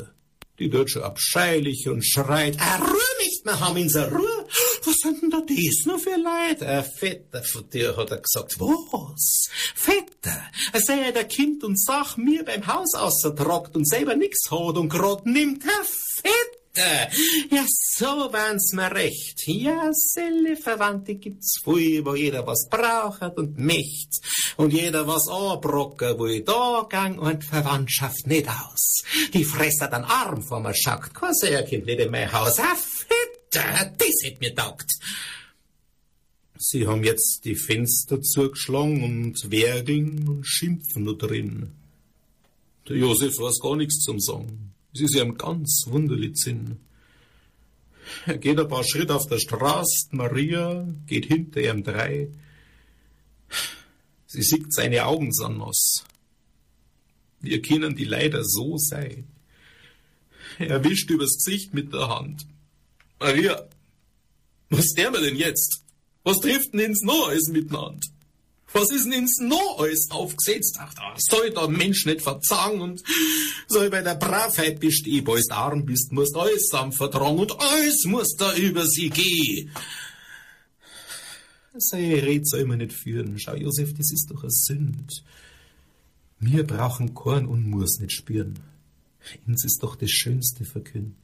Die 0.58 0.72
schon 0.88 1.04
abscheulich 1.04 1.90
und 1.90 2.02
schreit, 2.02 2.56
ah, 2.62 2.78
Ruhe 2.78 3.18
nicht 3.20 3.44
mehr 3.46 3.60
haben 3.60 3.76
in 3.76 3.90
so 3.90 4.04
Ruhe. 4.04 4.48
Was 4.86 4.96
sind 5.02 5.22
denn 5.22 5.32
da 5.32 5.42
das 5.42 5.86
nur 5.86 6.00
für 6.00 6.16
Leute? 6.16 6.66
Ein 6.66 6.86
Vetter 6.86 7.44
von 7.44 7.70
dir 7.70 7.98
hat 7.98 8.12
er 8.12 8.22
gesagt. 8.22 8.58
Was? 8.58 9.50
Vetter? 9.76 10.44
Er 10.72 10.82
sei 10.82 11.02
ja 11.08 11.12
der 11.12 11.26
Kind 11.26 11.66
und 11.66 11.78
sag 11.78 12.16
mir 12.16 12.46
beim 12.46 12.66
Haus 12.68 12.94
außertragt 12.94 13.76
und 13.76 13.86
selber 13.86 14.16
nix 14.16 14.50
hat 14.50 14.78
und 14.78 14.88
grad 14.88 15.26
nimmt. 15.26 15.66
Herr 15.66 15.84
Ja, 16.74 17.66
so 17.68 18.32
waren's 18.32 18.72
mir 18.74 18.92
recht. 18.92 19.46
Ja, 19.46 19.90
selle 19.92 20.56
Verwandte 20.56 21.16
gibt's 21.16 21.60
viel, 21.64 22.06
wo 22.06 22.16
jeder 22.16 22.48
was 22.48 22.68
braucht 22.70 23.38
und 23.38 23.60
möcht's. 23.60 24.22
Und 24.56 24.72
jeder 24.72 25.06
was 25.06 25.28
anbrocken 25.28 26.18
will. 26.18 26.42
Da 26.44 26.86
gang 26.90 27.20
und 27.20 27.44
Verwandtschaft 27.44 28.26
nicht 28.26 28.48
aus. 28.48 29.04
Die 29.34 29.44
Fresser 29.44 29.88
dann 29.88 30.06
arm 30.06 30.42
vor 30.42 30.62
mir 30.62 30.74
schaut. 30.74 31.14
Kein 31.14 31.34
Säuerkind 31.34 31.86
nicht 31.86 32.00
in 32.00 32.12
mein 32.12 32.32
Haus. 32.32 32.58
Ah, 32.60 32.76
fitte, 32.76 33.66
das 33.98 34.16
hätt 34.24 34.40
mir 34.40 34.56
taugt. 34.56 34.90
Sie 36.58 36.88
haben 36.88 37.04
jetzt 37.04 37.42
die 37.44 37.56
Fenster 37.56 38.22
zugeschlagen 38.22 39.04
und 39.04 39.52
wergeln 39.52 40.28
und 40.28 40.46
schimpfen 40.46 41.04
nur 41.04 41.18
drin. 41.18 41.72
Der 42.88 42.96
Josef 42.96 43.38
weiß 43.40 43.60
gar 43.60 43.76
nichts 43.76 44.04
zum 44.04 44.20
Sagen. 44.20 44.72
Es 44.94 45.02
ist 45.02 45.16
ihm 45.16 45.38
ganz 45.38 45.86
wunderlich 45.88 46.36
Sinn. 46.36 46.80
Er 48.26 48.38
geht 48.38 48.60
ein 48.60 48.68
paar 48.68 48.84
Schritte 48.84 49.16
auf 49.16 49.28
der 49.28 49.40
Straße, 49.40 50.08
Maria 50.12 50.88
geht 51.06 51.26
hinter 51.26 51.62
ihm 51.62 51.84
drei. 51.84 52.30
Sie 54.28 54.42
sieht 54.42 54.74
seine 54.74 55.06
Augen 55.06 55.32
nass. 55.58 56.04
Wir 57.40 57.62
kennen 57.62 57.96
die 57.96 58.06
leider 58.06 58.44
so 58.44 58.78
sei. 58.78 59.24
Er 60.60 60.84
wischt 60.84 61.10
übers 61.10 61.36
Gesicht 61.44 61.74
mit 61.74 61.94
der 61.94 62.08
Hand. 62.08 62.46
Maria, 63.20 63.68
was 64.70 64.94
der 64.96 65.12
mir 65.12 65.22
denn 65.22 65.36
jetzt? 65.36 65.84
Was 66.24 66.38
trifft 66.38 66.74
denn 66.74 66.82
ins 66.82 67.04
alles 67.04 67.50
miteinander? 67.50 68.00
Was 68.74 68.90
ist 68.92 69.06
denn 69.06 69.14
ins 69.14 69.40
noch 69.42 69.80
alles 69.80 70.08
aufgesetzt? 70.12 70.78
Ach, 70.80 70.94
da 70.94 71.14
soll 71.18 71.50
der 71.50 71.68
Mensch 71.68 72.06
nicht 72.06 72.22
verzagen 72.22 72.80
und 72.80 73.04
soll 73.68 73.90
bei 73.90 74.02
der 74.02 74.16
Bravheit 74.16 74.80
bestehen. 74.80 75.28
Weil 75.28 75.42
du 75.42 75.54
arm 75.54 75.86
bist, 75.86 76.12
musst 76.12 76.36
alles 76.36 76.68
zusammen 76.68 76.94
vertragen 76.94 77.38
und 77.38 77.60
alles 77.60 78.06
muss 78.06 78.36
da 78.38 78.56
über 78.56 78.86
sie 78.88 79.10
gehen. 79.10 79.72
Seine 81.74 82.22
Rede 82.24 82.46
soll 82.46 82.66
man 82.66 82.80
nicht 82.80 82.94
führen. 82.94 83.38
Schau, 83.40 83.56
Josef, 83.56 83.94
das 83.94 84.12
ist 84.12 84.28
doch 84.30 84.44
eine 84.44 84.52
Sünd. 84.52 85.24
Wir 86.40 86.66
brauchen 86.66 87.14
Korn 87.14 87.46
und 87.46 87.70
muss 87.70 88.00
nicht 88.00 88.14
spüren. 88.14 88.60
Ins 89.48 89.64
ist 89.64 89.84
doch 89.84 89.96
das 89.96 90.10
Schönste 90.12 90.66
verkündet. 90.66 91.16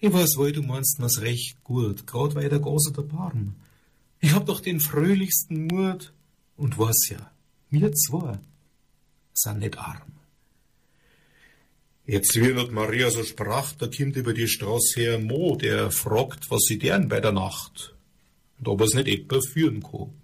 Ich 0.00 0.12
weiß 0.12 0.36
wohl, 0.36 0.52
du 0.52 0.62
meinst 0.62 1.00
mir's 1.00 1.20
recht 1.20 1.62
gut, 1.64 2.06
grad 2.06 2.34
weil 2.34 2.48
der 2.48 2.60
Gase 2.60 2.92
der 2.92 3.02
Barm. 3.02 3.56
Ich 4.20 4.32
hab 4.32 4.46
doch 4.46 4.60
den 4.60 4.80
fröhlichsten 4.80 5.66
Mut 5.66 6.12
und 6.58 6.78
weiß 6.78 7.10
ja, 7.10 7.30
wir 7.70 7.92
zwei 7.92 8.38
sind 9.32 9.60
nicht 9.60 9.78
arm. 9.78 10.12
Jetzt, 12.04 12.34
wie 12.34 12.54
wird 12.54 12.72
Maria 12.72 13.10
so 13.10 13.22
sprach, 13.22 13.72
da 13.72 13.86
kommt 13.86 14.16
über 14.16 14.32
die 14.32 14.48
Straße 14.48 15.00
her 15.00 15.18
Mo, 15.18 15.56
der 15.56 15.90
fragt, 15.90 16.50
was 16.50 16.62
sie 16.62 16.78
deren 16.78 17.08
bei 17.08 17.20
der 17.20 17.32
Nacht 17.32 17.94
und 18.58 18.68
ob 18.68 18.80
er's 18.80 18.94
nicht 18.94 19.08
etwa 19.08 19.40
führen 19.40 19.82
kann. 19.82 20.14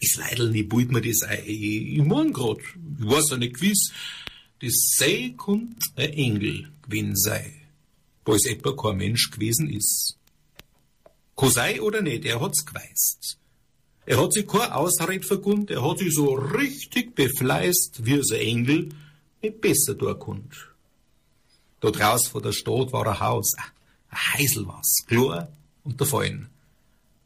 Ist 0.00 0.16
Leidl 0.16 0.50
nicht 0.50 0.68
bald 0.68 0.90
mir 0.90 1.02
das 1.02 1.22
ein, 1.22 1.42
ich, 1.44 1.98
ich 1.98 2.02
mein 2.02 2.32
grad, 2.32 2.58
ich 2.58 3.06
weiß 3.06 3.30
ja 3.30 3.36
nicht 3.36 3.54
gewiss, 3.54 3.92
das 4.60 4.72
sei 4.96 5.34
kommt 5.36 5.82
ein 5.96 6.12
Engel 6.12 6.72
gewesen 6.82 7.16
sei, 7.16 7.52
wo 8.24 8.34
es 8.34 8.46
etwa 8.46 8.74
kein 8.74 8.96
Mensch 8.96 9.30
gewesen 9.30 9.68
ist. 9.68 10.18
Kann 11.36 11.50
sei 11.50 11.82
oder 11.82 12.00
nicht, 12.00 12.24
er 12.24 12.40
hat's 12.40 12.64
geweist. 12.64 13.41
Er 14.04 14.20
hat 14.20 14.32
sich 14.32 14.46
kein 14.46 14.72
Ausrede 14.72 15.24
vergund, 15.24 15.70
er 15.70 15.88
hat 15.88 15.98
sich 15.98 16.12
so 16.12 16.34
richtig 16.34 17.14
befleißt, 17.14 18.04
wie 18.04 18.14
es 18.14 18.32
ein 18.32 18.40
Engel 18.40 18.88
nicht 19.42 19.60
besser 19.60 19.94
durchkommt. 19.94 20.54
Da 21.80 21.90
draus 21.90 22.28
vor 22.28 22.42
der 22.42 22.52
Stadt 22.52 22.92
war 22.92 23.06
ein 23.06 23.20
Haus, 23.20 23.52
ein 24.08 24.34
Heisel 24.34 24.66
was, 24.66 25.04
klar 25.06 25.48
und 25.84 26.00
der 26.00 26.06
Fallen. 26.06 26.48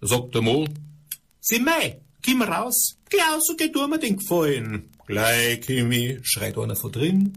Da 0.01 0.07
sagt 0.07 0.35
der 0.35 0.43
Mo, 0.43 0.67
sieh 1.41 1.61
mei, 1.61 2.01
komm 2.25 2.43
raus, 2.43 2.97
geh 3.09 3.21
aus 3.35 3.49
und 3.49 3.59
geh 3.59 3.71
mir 3.87 3.99
den 3.99 4.19
Gefallen. 4.19 4.91
Gleich, 5.07 5.61
Kimi, 5.61 6.19
schreit 6.23 6.59
einer 6.59 6.77
von 6.77 6.93
drin. 6.93 7.33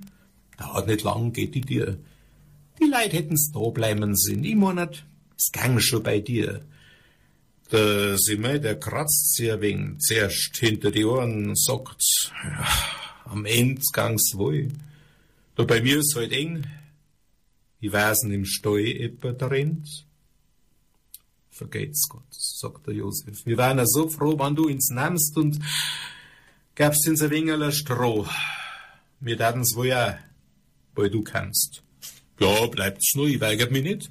Dauert 0.58 0.88
nicht 0.88 1.04
lang, 1.04 1.32
geht 1.32 1.56
die 1.56 1.62
Tür. 1.62 1.97
Die 2.80 2.86
Leute 2.86 3.15
hätten's 3.15 3.52
da 3.54 3.60
bleiben 3.69 4.15
sind. 4.15 4.43
Ich 4.45 4.56
meinat, 4.56 5.04
es 5.38 5.52
gang 5.52 5.80
schon 5.80 6.04
bei 6.04 6.19
dir. 6.19 6.62
Der 7.71 8.17
Simei, 8.17 8.58
der 8.58 8.79
kratzt 8.79 9.36
sich 9.36 9.51
ein 9.51 9.62
wenig 9.62 9.99
zuerst 9.99 10.58
hinter 10.58 10.91
die 10.91 11.05
Ohren, 11.05 11.55
sagt, 11.55 12.01
ja, 12.43 12.67
am 13.25 13.45
Ende 13.45 13.82
gang's 13.93 14.34
wohl. 14.34 14.69
Da 15.55 15.63
bei 15.65 15.82
mir 15.82 15.99
ist 15.99 16.15
halt 16.15 16.32
eng. 16.32 16.65
Ich 17.79 17.91
weißen 17.91 18.32
im 18.32 18.45
Stall 18.45 18.88
etwa 18.88 19.32
drinnt. 19.34 19.88
Vergeht's 21.51 22.08
Gott, 22.10 22.23
sagt 22.32 22.88
der 22.88 22.95
Josef. 22.95 23.45
Wir 23.45 23.58
wären 23.58 23.77
ja 23.77 23.86
so 23.86 24.10
froh, 24.10 24.38
wenn 24.39 24.55
du 24.55 24.67
uns 24.67 24.89
nimmst 24.89 25.38
und 25.38 25.60
gabst 26.73 27.08
uns 27.08 27.21
ein 27.21 27.29
wenig 27.29 27.75
Stroh. 27.75 28.25
Wir 29.19 29.38
täten's 29.38 29.75
wohl 29.75 29.93
auch, 29.93 30.15
weil 30.95 31.10
du 31.10 31.21
kannst. 31.21 31.84
Ja, 32.39 32.65
bleibt's 32.67 33.13
nur, 33.15 33.27
ich 33.27 33.41
weigert 33.41 33.71
mich 33.71 33.84
nicht. 33.84 34.10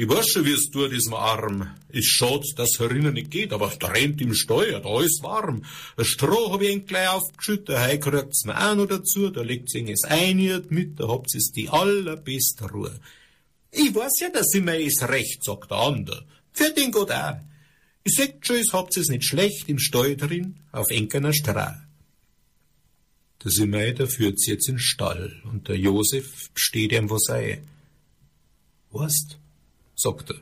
Ich 0.00 0.08
weiß 0.08 0.28
schon, 0.28 0.44
wie 0.44 0.52
es 0.52 0.70
tut, 0.70 0.92
diesem 0.92 1.14
Arm. 1.14 1.74
Ist 1.88 2.06
schad, 2.06 2.44
dass 2.54 2.78
herinnen 2.78 3.14
nicht 3.14 3.32
geht, 3.32 3.52
aber 3.52 3.72
da 3.80 3.88
rennt 3.88 4.20
im 4.20 4.32
Steuer, 4.32 4.78
da 4.78 5.02
ist 5.02 5.24
warm. 5.24 5.64
Das 5.96 6.06
Stroh 6.06 6.52
hab 6.52 6.62
ich 6.62 6.70
ihn 6.70 6.86
gleich 6.86 7.08
aufgeschüttet, 7.08 7.76
hei 7.76 7.96
kriegt's 7.96 8.44
mir 8.44 8.56
auch 8.56 8.76
noch 8.76 8.86
dazu, 8.86 9.30
da 9.30 9.42
legt's 9.42 9.74
ihn 9.74 9.88
es 9.88 10.04
ein 10.04 10.36
mit, 10.68 11.00
da 11.00 11.08
habt's 11.08 11.34
es 11.34 11.50
die 11.50 11.68
allerbeste 11.68 12.70
Ruhe. 12.70 13.00
Ich 13.72 13.92
weiß 13.92 14.20
ja, 14.20 14.30
dass 14.30 14.54
immer 14.54 14.76
ist 14.76 15.02
recht, 15.02 15.42
sagt 15.42 15.72
der 15.72 15.78
andere. 15.78 16.24
Für 16.52 16.70
den 16.70 16.92
Gott 16.92 17.10
auch. 17.10 17.40
Ich 18.04 18.14
sag 18.14 18.46
schon, 18.46 18.58
es 18.58 18.72
habt 18.72 18.96
es 18.96 19.08
nicht 19.08 19.24
schlecht 19.24 19.68
im 19.68 19.80
Steu 19.80 20.14
drin, 20.14 20.60
auf 20.70 20.86
enkener 20.90 21.32
Straße. 21.32 21.82
Der 23.42 23.50
Simei, 23.50 23.90
der 23.90 24.06
führt's 24.06 24.46
jetzt 24.46 24.68
in 24.68 24.76
den 24.76 24.80
Stall, 24.80 25.42
und 25.50 25.66
der 25.66 25.76
Josef 25.76 26.50
steht 26.54 26.92
ihm 26.92 27.10
was 27.10 27.28
ein. 27.30 27.66
Weißt, 28.92 29.38
sagt 29.98 30.30
er, 30.30 30.36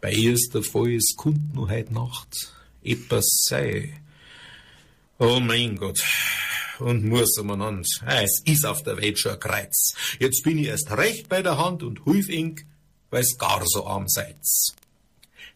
bei 0.00 0.12
ihr 0.12 0.34
ist 0.34 0.52
der 0.54 0.62
Fall, 0.62 0.94
es 0.94 1.14
kommt 1.16 1.54
nur 1.54 1.70
heut 1.70 1.90
Nacht, 1.90 2.52
etwas 2.82 3.24
sei. 3.48 4.00
Oh 5.18 5.40
mein 5.40 5.76
Gott, 5.76 6.02
und 6.78 7.04
muss 7.04 7.38
umeinander, 7.38 7.88
ah, 8.04 8.22
es 8.22 8.42
ist 8.44 8.66
auf 8.66 8.82
der 8.82 8.98
Welt 8.98 9.18
schon 9.18 9.32
ein 9.32 9.40
Kreuz. 9.40 9.94
Jetzt 10.18 10.42
bin 10.42 10.58
ich 10.58 10.66
erst 10.66 10.90
recht 10.90 11.28
bei 11.28 11.42
der 11.42 11.58
Hand 11.58 11.82
und 11.82 12.04
hilf 12.04 12.28
ink, 12.28 12.66
weil's 13.10 13.36
gar 13.38 13.62
so 13.64 13.86
arm 13.86 14.08
seid's. 14.08 14.74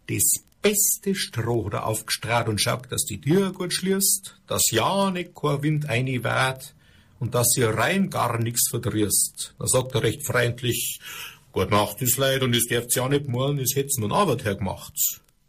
Das 0.06 0.42
beste 0.62 1.14
Stroh 1.14 1.68
da 1.70 1.82
aufgestrahlt 1.82 2.48
und 2.48 2.60
schaut, 2.60 2.90
dass 2.90 3.04
die 3.04 3.20
Tür 3.20 3.52
gut 3.52 3.72
schließt, 3.72 4.40
dass 4.46 4.70
ja 4.70 5.10
nicht 5.10 5.34
kein 5.34 5.62
Wind 5.62 5.88
einweht 5.88 6.74
und 7.18 7.34
dass 7.34 7.56
ihr 7.56 7.70
rein 7.70 8.10
gar 8.10 8.38
nichts 8.38 8.68
verdrießt. 8.70 9.54
Da 9.58 9.66
sagt 9.66 9.94
er 9.94 10.02
recht 10.02 10.26
freundlich, 10.26 11.00
Gut 11.52 11.70
Nacht 11.70 12.00
ist 12.00 12.16
leid 12.16 12.42
und 12.42 12.54
es 12.54 12.66
dürft's 12.66 12.94
ja 12.94 13.08
nicht 13.08 13.26
morgen, 13.26 13.58
es 13.58 13.74
hätt's 13.74 13.98
nun 13.98 14.12
Arbeit 14.12 14.44
hergemacht. 14.44 14.94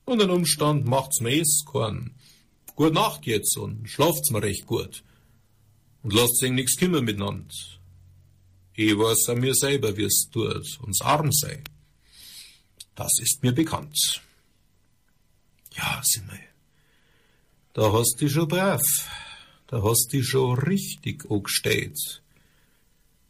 Und 0.06 0.22
ein 0.22 0.32
Umstand 0.32 0.86
macht's 0.86 1.22
mir 1.22 1.42
es 1.42 1.64
kein. 1.72 2.16
Gut 2.76 2.94
Nacht 2.94 3.28
jetzt 3.28 3.56
und 3.58 3.88
schlaft's 3.88 4.32
mir 4.32 4.42
recht 4.42 4.66
gut. 4.66 5.04
Und 6.02 6.14
lasst 6.14 6.38
sich 6.38 6.52
nix 6.52 6.76
kümmern 6.76 7.06
miteinander. 7.06 7.54
Ich 8.74 8.98
weiß 8.98 9.30
an 9.30 9.42
mir 9.42 9.54
selber, 9.54 9.96
wie's 9.96 10.28
tut, 10.32 10.80
uns 10.82 11.02
arm 11.02 11.32
sei. 11.32 11.64
Das 12.96 13.12
ist 13.20 13.44
mir 13.44 13.52
bekannt. 13.52 14.22
Ja, 15.76 16.02
Simmel, 16.04 16.40
da 17.74 17.94
hast 17.94 18.16
du 18.20 18.28
schon 18.28 18.48
brav, 18.48 18.82
da 19.68 19.82
hast 19.84 20.10
du 20.12 20.24
schon 20.24 20.58
richtig 20.58 21.30
angestellt. 21.30 22.22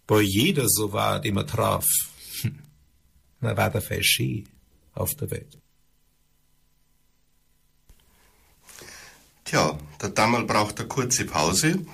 Bei 0.08 0.22
jeder 0.22 0.68
so 0.68 0.94
war, 0.94 1.20
die 1.20 1.32
man 1.32 1.48
traf, 1.48 1.86
man 3.42 3.58
war 3.58 3.70
der 3.70 4.04
Ski 4.04 4.46
auf 4.94 5.16
der 5.16 5.32
Welt. 5.32 5.58
Tja, 9.44 9.78
der 10.02 10.10
Dammel 10.10 10.46
braucht 10.46 10.80
eine 10.80 10.88
kurze 10.88 11.26
Pause 11.26 11.86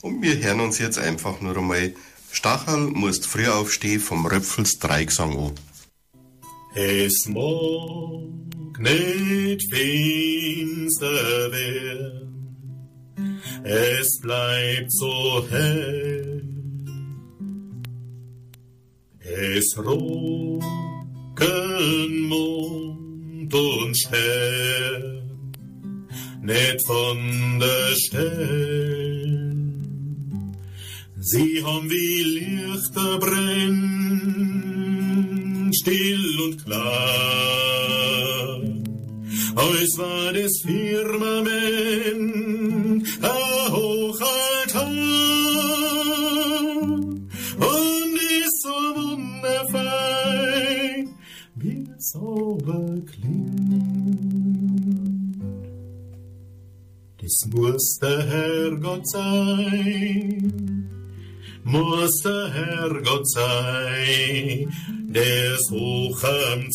und 0.00 0.22
wir 0.22 0.38
hören 0.42 0.60
uns 0.60 0.78
jetzt 0.78 0.98
einfach 0.98 1.40
nur 1.40 1.56
einmal 1.56 1.94
Stachel 2.30 2.88
musst 2.88 3.26
früh 3.26 3.46
aufstehen 3.46 4.00
vom 4.00 4.24
Röpfels 4.24 4.78
Dreigesang 4.78 5.36
an. 5.38 5.54
Es 6.74 7.26
mag 7.28 8.78
nicht 8.78 9.70
finster 9.74 11.52
werden, 11.52 12.62
es 13.64 14.18
bleibt 14.20 14.90
so 14.90 15.46
hell. 15.50 16.48
Es 19.20 19.76
rocken 19.76 20.91
Mond 22.28 23.54
und 23.54 23.96
Stern, 23.98 25.22
nicht 26.42 26.86
von 26.86 27.60
der 27.60 27.94
Stelle. 27.96 29.42
Sie 31.18 31.62
haben 31.64 31.90
wie 31.90 32.22
Lichter 32.22 33.18
brennt 33.18 34.22
still 35.74 36.40
und 36.46 36.64
klar. 36.64 37.52
Es 39.82 39.98
war 39.98 40.32
das 40.32 40.52
Firmament, 40.64 41.52
sauber 52.12 53.00
klingt. 53.06 53.82
Das 57.18 57.48
muss 57.54 57.98
der 58.02 58.22
Herrgott 58.26 59.08
sein, 59.08 60.90
muss 61.64 62.10
der 62.22 62.52
Herrgott 62.52 63.30
sein, 63.30 64.72
der's 65.08 65.70
hoch 65.70 66.22
am 66.24 66.68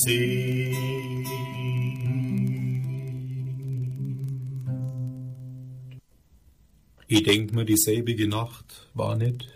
Ich 7.10 7.24
denk 7.24 7.54
mir, 7.54 7.64
dieselbige 7.64 8.28
Nacht 8.28 8.90
war 8.94 9.16
nicht, 9.16 9.48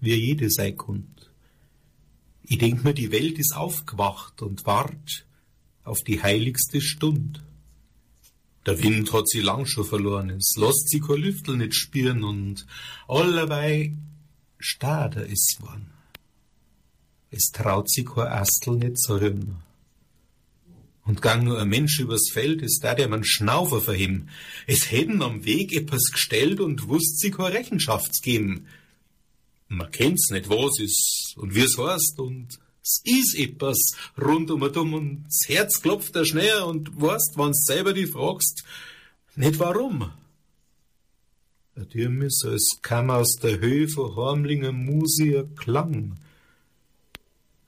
wie 0.00 0.14
jede 0.14 0.50
sei 0.50 0.72
kund. 0.72 1.30
Ich 2.42 2.58
denk 2.58 2.82
mir, 2.84 2.94
die 2.94 3.12
Welt 3.12 3.38
ist 3.38 3.54
aufgewacht 3.54 4.42
und 4.42 4.66
wart 4.66 5.27
auf 5.88 5.98
die 6.06 6.22
heiligste 6.22 6.80
Stund. 6.80 7.42
Der 8.66 8.82
Wind 8.82 9.12
hat 9.12 9.28
sie 9.28 9.40
lang 9.40 9.66
schon 9.66 9.84
verloren, 9.84 10.30
es 10.30 10.54
lässt 10.56 10.90
sie 10.90 11.00
kein 11.00 11.16
Lüftel 11.16 11.56
nicht 11.56 11.74
spüren 11.74 12.22
und 12.22 12.66
allerweil 13.06 13.96
stader 14.58 15.24
ist 15.24 15.58
worden. 15.60 15.90
Es 17.30 17.50
traut 17.52 17.90
sich 17.90 18.06
kein 18.06 18.26
Astel 18.26 18.76
nicht 18.76 18.98
zu 18.98 19.20
hören. 19.20 19.56
Und 21.04 21.22
gang 21.22 21.44
nur 21.44 21.58
ein 21.58 21.68
Mensch 21.68 21.98
übers 22.00 22.28
Feld, 22.30 22.60
ist 22.60 22.80
da 22.84 22.94
der 22.94 23.08
man 23.08 23.24
Schnaufer 23.24 23.94
ihm. 23.94 24.28
Es 24.66 24.90
hätten 24.90 25.22
am 25.22 25.46
Weg 25.46 25.72
etwas 25.72 26.10
gestellt 26.12 26.60
und 26.60 26.88
wusst 26.88 27.20
sie 27.20 27.30
keine 27.30 27.54
Rechenschaft 27.54 28.22
geben. 28.22 28.66
Man 29.68 29.90
kennt's 29.90 30.28
nicht, 30.30 30.50
was 30.50 30.78
ist 30.78 31.34
und 31.36 31.54
wie's 31.54 31.78
heißt 31.78 32.18
und 32.18 32.58
es 32.88 33.02
ist 33.04 33.38
etwas 33.38 33.78
rund 34.20 34.50
um 34.50 34.62
und 34.62 34.76
um 34.78 34.94
und 34.94 35.24
das 35.26 35.48
Herz 35.48 35.82
klopft 35.82 36.16
da 36.16 36.24
schneller 36.24 36.66
und 36.66 37.00
weißt, 37.00 37.32
wann's 37.36 37.64
selber 37.66 37.92
die 37.92 38.06
fragst, 38.06 38.64
nicht 39.36 39.58
warum. 39.58 40.10
Der 41.76 41.88
Türmis, 41.88 42.40
als 42.44 42.78
kam 42.82 43.10
aus 43.10 43.36
der 43.42 43.60
Höhe 43.60 43.88
von 43.88 44.16
Hormlinger 44.16 44.72
Musier 44.72 45.46
Klang. 45.56 46.16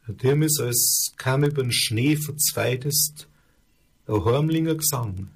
Der 0.09 0.17
Türmis, 0.17 0.59
als 0.59 1.13
kam 1.17 1.45
übern 1.45 1.71
Schnee 1.71 2.17
verzweitest 2.17 3.29
ein 4.07 4.25
Hormlinger 4.25 4.77
Gesang. 4.77 5.29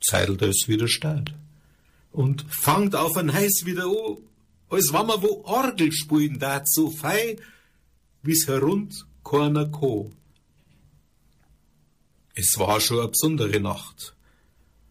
Zeitelt 0.00 0.40
es 0.42 0.66
wieder 0.66 0.88
statt 0.88 1.34
und 2.12 2.46
fangt 2.48 2.94
auf 2.96 3.16
ein 3.16 3.32
Heiß 3.32 3.62
wieder 3.64 3.84
an, 3.84 4.16
als 4.70 4.92
wenn 4.92 5.06
man 5.06 5.20
wo 5.20 5.42
Orgel 5.44 5.92
spielen 5.92 6.38
so 6.64 6.90
fei, 6.90 7.36
wie's 8.22 8.46
herund 8.46 9.06
keiner 9.24 9.66
ko. 9.66 10.12
Es 12.34 12.58
war 12.58 12.80
schon 12.80 13.00
eine 13.00 13.08
besondere 13.08 13.60
Nacht. 13.60 14.14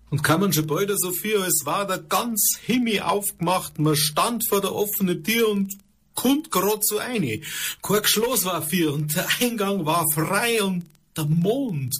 Und 0.09 0.23
kam 0.23 0.41
man 0.41 0.53
schon 0.53 0.67
bald 0.67 0.91
so 0.97 1.11
viel, 1.11 1.37
es 1.37 1.65
war 1.65 1.85
der 1.85 1.99
ganz 1.99 2.57
Himmel 2.65 3.01
aufgemacht, 3.01 3.77
man 3.79 3.95
stand 3.95 4.47
vor 4.47 4.61
der 4.61 4.73
offenen 4.73 5.23
Tür 5.23 5.49
und 5.49 5.77
kommt 6.15 6.51
grad 6.51 6.85
so 6.85 6.97
eine. 6.97 7.41
Kein 7.81 8.03
Schloss 8.03 8.43
war 8.43 8.61
für 8.61 8.93
und 8.93 9.15
der 9.15 9.27
Eingang 9.39 9.85
war 9.85 10.05
frei 10.13 10.61
und 10.63 10.85
der 11.15 11.25
Mond, 11.25 11.95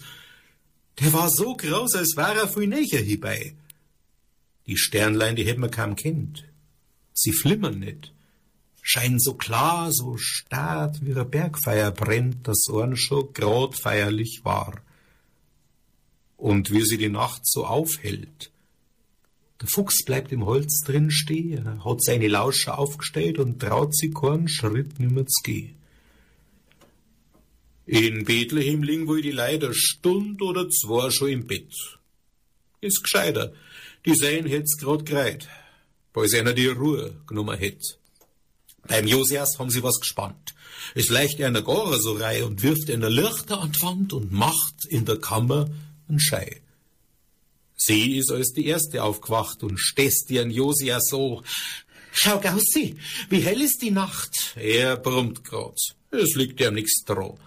der 1.00 1.14
war 1.14 1.30
so 1.30 1.56
groß, 1.56 1.96
als 1.96 2.16
war 2.18 2.36
er 2.36 2.48
viel 2.48 2.68
näher 2.68 3.02
hierbei. 3.02 3.54
Die 4.66 4.78
Sternlein, 4.78 5.36
die 5.36 5.46
hätt 5.46 5.58
man 5.58 5.72
kaum 5.72 5.96
kennt. 5.96 6.46
Sie 7.14 7.32
flimmern 7.32 7.80
nicht, 7.80 8.12
scheinen 8.90 9.20
so 9.20 9.36
klar, 9.36 9.92
so 9.92 10.18
stark, 10.18 10.96
wie 11.02 11.14
ein 11.14 11.30
Bergfeuer 11.30 11.92
brennt, 11.92 12.48
das 12.48 12.68
Ohren 12.70 12.98
schon 12.98 13.32
grad 13.34 13.80
feierlich 13.80 14.42
war. 14.44 14.82
Und 16.38 16.72
wie 16.72 16.84
sie 16.84 16.98
die 16.98 17.10
Nacht 17.10 17.42
so 17.46 17.68
aufhält. 17.68 18.50
Der 19.62 19.68
Fuchs 19.68 20.04
bleibt 20.06 20.32
im 20.32 20.46
Holz 20.46 20.82
drin 20.84 21.12
stehen, 21.12 21.86
hat 21.86 22.02
seine 22.02 22.30
Lauscher 22.30 22.80
aufgestellt 22.80 23.38
und 23.38 23.60
traut 23.60 23.96
sich 23.96 24.12
keinen 24.12 24.48
Schritt 24.48 25.00
nimmer 25.00 25.28
zu 25.28 25.44
gehen. 25.44 25.76
In 27.86 28.24
Bethlehem 28.24 28.82
liegen 28.82 29.08
wohl 29.08 29.22
die 29.22 29.32
Leider 29.32 29.72
Stund 29.74 30.42
oder 30.42 30.68
zwei 30.70 31.12
schon 31.12 31.30
im 31.30 31.46
Bett. 31.46 31.72
Ist 32.82 33.04
gescheiter, 33.04 33.54
die 34.06 34.16
Sein 34.16 34.48
hätt's 34.48 34.78
grad 34.78 35.06
greit, 35.06 35.48
weil 36.14 36.34
einer 36.36 36.54
die 36.54 36.68
Ruhe 36.68 37.22
genommen 37.28 37.58
hätt. 37.58 37.99
Beim 38.88 39.08
Josias 39.08 39.58
haben 39.60 39.70
sie 39.70 39.84
was 39.84 40.00
gespannt. 40.00 40.56
Es 40.96 41.10
leicht 41.10 41.42
einer 41.42 41.62
gar 41.62 42.00
so 42.00 42.14
rei 42.14 42.44
und 42.44 42.64
wirft 42.64 42.90
einer 42.90 43.10
Lichter 43.10 43.62
an 43.62 43.72
die 43.72 43.82
Wand 43.82 44.14
und 44.14 44.32
macht 44.32 44.86
in 44.88 45.06
der 45.06 45.20
Kammer 45.20 45.70
einen 46.08 46.20
Schei. 46.20 46.62
Sie 47.76 48.18
ist 48.18 48.32
als 48.32 48.52
die 48.54 48.66
erste 48.66 49.04
aufgewacht 49.04 49.64
und 49.64 49.80
stößt 49.80 50.30
ihren 50.32 50.52
Josias 50.52 51.06
so. 51.10 51.44
Schau, 52.12 52.40
Gaussi, 52.40 52.98
wie 53.30 53.42
hell 53.42 53.62
ist 53.62 53.82
die 53.82 53.92
Nacht? 53.92 54.56
Er 54.56 54.98
brummt 54.98 55.44
grad. 55.44 55.78
Es 56.12 56.36
liegt 56.36 56.60
ja 56.60 56.72
nix 56.72 57.04
dran. 57.06 57.38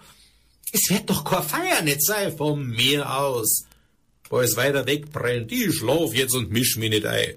Es 0.71 0.89
wird 0.89 1.09
doch 1.09 1.23
kein 1.23 1.43
Feier 1.43 1.81
nicht 1.83 2.03
sein 2.03 2.35
von 2.35 2.65
mir 2.65 3.15
aus. 3.15 3.65
Wo 4.29 4.39
es 4.39 4.55
weiter 4.55 4.87
wegbrennt, 4.87 5.51
ich 5.51 5.75
schlaf 5.75 6.13
jetzt 6.13 6.33
und 6.33 6.51
misch 6.51 6.77
mich 6.77 6.89
nicht 6.89 7.05
ein. 7.05 7.35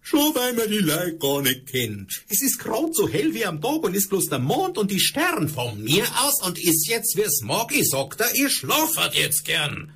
Schon 0.00 0.34
weil 0.34 0.54
man 0.54 0.70
die 0.70 0.78
Leute 0.78 1.18
gar 1.18 1.42
nicht 1.42 1.66
kennt. 1.66 2.24
Es 2.28 2.42
ist 2.42 2.58
grad 2.58 2.94
so 2.94 3.08
hell 3.08 3.34
wie 3.34 3.44
am 3.44 3.60
Tag 3.60 3.82
und 3.82 3.94
ist 3.94 4.08
bloß 4.08 4.26
der 4.26 4.38
Mond 4.38 4.78
und 4.78 4.90
die 4.90 5.00
Stern 5.00 5.48
von 5.48 5.82
mir 5.82 6.04
aus 6.22 6.42
und 6.46 6.58
ist 6.58 6.88
jetzt 6.88 7.16
wie's 7.16 7.42
mag, 7.42 7.74
ich 7.74 7.88
sagt 7.88 8.20
er, 8.20 8.34
ihr 8.34 8.48
schlafert 8.48 9.14
jetzt 9.14 9.44
gern. 9.44 9.92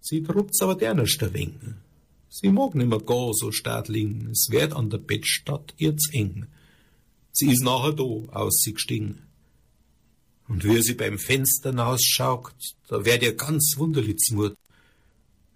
Sie 0.00 0.22
trubt's 0.22 0.62
aber 0.62 0.74
der 0.74 0.94
nicht 0.94 1.20
der 1.20 1.34
Wing. 1.34 1.74
Sie 2.30 2.50
mag 2.50 2.74
nimmer 2.74 3.00
gar 3.00 3.32
so 3.34 3.50
liegen, 3.88 4.30
es 4.30 4.48
wird 4.50 4.72
an 4.74 4.90
der 4.90 4.98
Bettstatt 4.98 5.74
ihr 5.78 5.96
zu 5.96 6.12
eng. 6.12 6.46
Sie 7.32 7.50
ist 7.50 7.62
nachher 7.62 7.92
da, 7.92 8.02
aus 8.02 8.60
sie 8.62 8.74
gestiegen. 8.74 9.22
Und 10.48 10.64
wie 10.64 10.82
sie 10.82 10.94
beim 10.94 11.18
Fenster 11.18 11.74
ausschaut, 11.86 12.54
da 12.88 13.04
werd 13.04 13.22
ihr 13.22 13.34
ganz 13.34 13.74
wunderlich 13.76 14.16
zumut. 14.18 14.54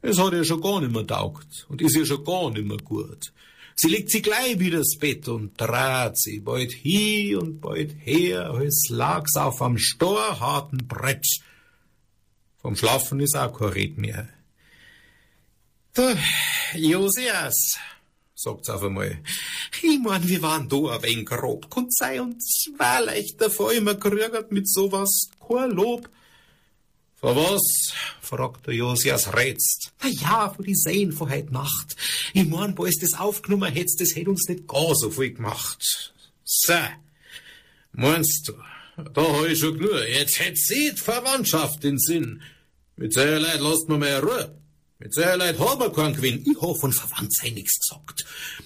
Es 0.02 0.18
hat 0.18 0.32
ihr 0.32 0.44
schon 0.44 0.60
gar 0.60 0.80
nimmer 0.80 1.06
taugt 1.06 1.66
und 1.68 1.80
ist 1.80 1.96
ihr 1.96 2.04
schon 2.04 2.24
gar 2.24 2.50
nimmer 2.50 2.76
gut. 2.76 3.32
Sie 3.76 3.88
legt 3.88 4.10
sie 4.10 4.20
gleich 4.20 4.58
wieder 4.58 4.78
ins 4.78 4.98
Bett 4.98 5.28
und 5.28 5.58
draht 5.58 6.18
sie 6.18 6.40
bald 6.40 6.72
hi 6.84 7.36
und 7.36 7.60
bald 7.60 7.94
her, 8.00 8.50
als 8.50 8.88
lag's 8.90 9.36
auf 9.36 9.62
am 9.62 9.78
storharten 9.78 10.86
Brett. 10.86 11.24
Vom 12.60 12.76
Schlafen 12.76 13.20
ist 13.20 13.36
auch 13.36 13.56
kein 13.58 13.68
Red 13.68 13.98
mehr. 13.98 14.28
Du, 15.94 16.16
Josias, 16.74 17.76
sagt's 18.34 18.70
auf 18.70 18.82
einmal. 18.82 19.18
Ich 19.82 19.98
mein, 20.00 20.26
wir 20.26 20.42
waren 20.42 20.68
da 20.68 20.76
ein 20.76 21.02
wenig 21.02 21.26
grob. 21.26 21.70
Konnt 21.70 21.94
sei 21.94 22.20
uns 22.20 22.70
war 22.76 23.02
leicht 23.02 23.40
davor 23.40 23.72
immer 23.72 23.94
gerügert 23.94 24.52
mit 24.52 24.68
sowas. 24.68 25.28
Kein 25.46 25.70
Lob. 25.70 26.08
Vor 27.22 27.36
was? 27.36 27.94
fragt 28.20 28.66
der 28.66 28.74
Josias 28.74 29.32
rätst. 29.32 29.92
Na 30.02 30.08
ja, 30.08 30.54
wo 30.58 30.62
die 30.64 30.74
sehen 30.74 31.12
vor 31.12 31.30
heut 31.30 31.52
Nacht. 31.52 31.94
Ich 32.34 32.48
mein, 32.48 32.76
wo 32.76 32.84
es 32.84 32.98
das 32.98 33.14
aufgenommen 33.14 33.72
hättest, 33.72 34.00
das 34.00 34.16
hätt 34.16 34.26
uns 34.26 34.48
nicht 34.48 34.66
gar 34.66 34.92
so 34.96 35.08
viel 35.08 35.32
gemacht. 35.32 36.12
So. 36.42 36.74
Meinst 37.92 38.48
du? 38.48 38.54
Da 39.14 39.22
hab 39.22 39.46
ich 39.46 39.60
schon 39.60 39.78
genug. 39.78 40.00
Jetzt 40.08 40.40
hätt 40.40 40.58
sie 40.58 40.90
Verwandtschaft 40.96 41.84
in 41.84 41.96
Sinn. 41.96 42.42
Mit 42.96 43.14
solcher 43.14 43.38
Leid 43.38 43.60
lasst 43.60 43.88
mir 43.88 43.98
mehr 43.98 44.20
Ruhe. 44.20 44.58
Mit 44.98 45.14
solcher 45.14 45.36
Leid 45.36 45.60
haben 45.60 45.78
wir 45.78 45.92
keinen 45.92 46.16
Gewinn. 46.16 46.44
Ich 46.44 46.60
hab 46.60 46.76
von 46.76 46.92
Verwandtsein 46.92 47.54
nix 47.54 47.78
gesagt. 47.78 48.24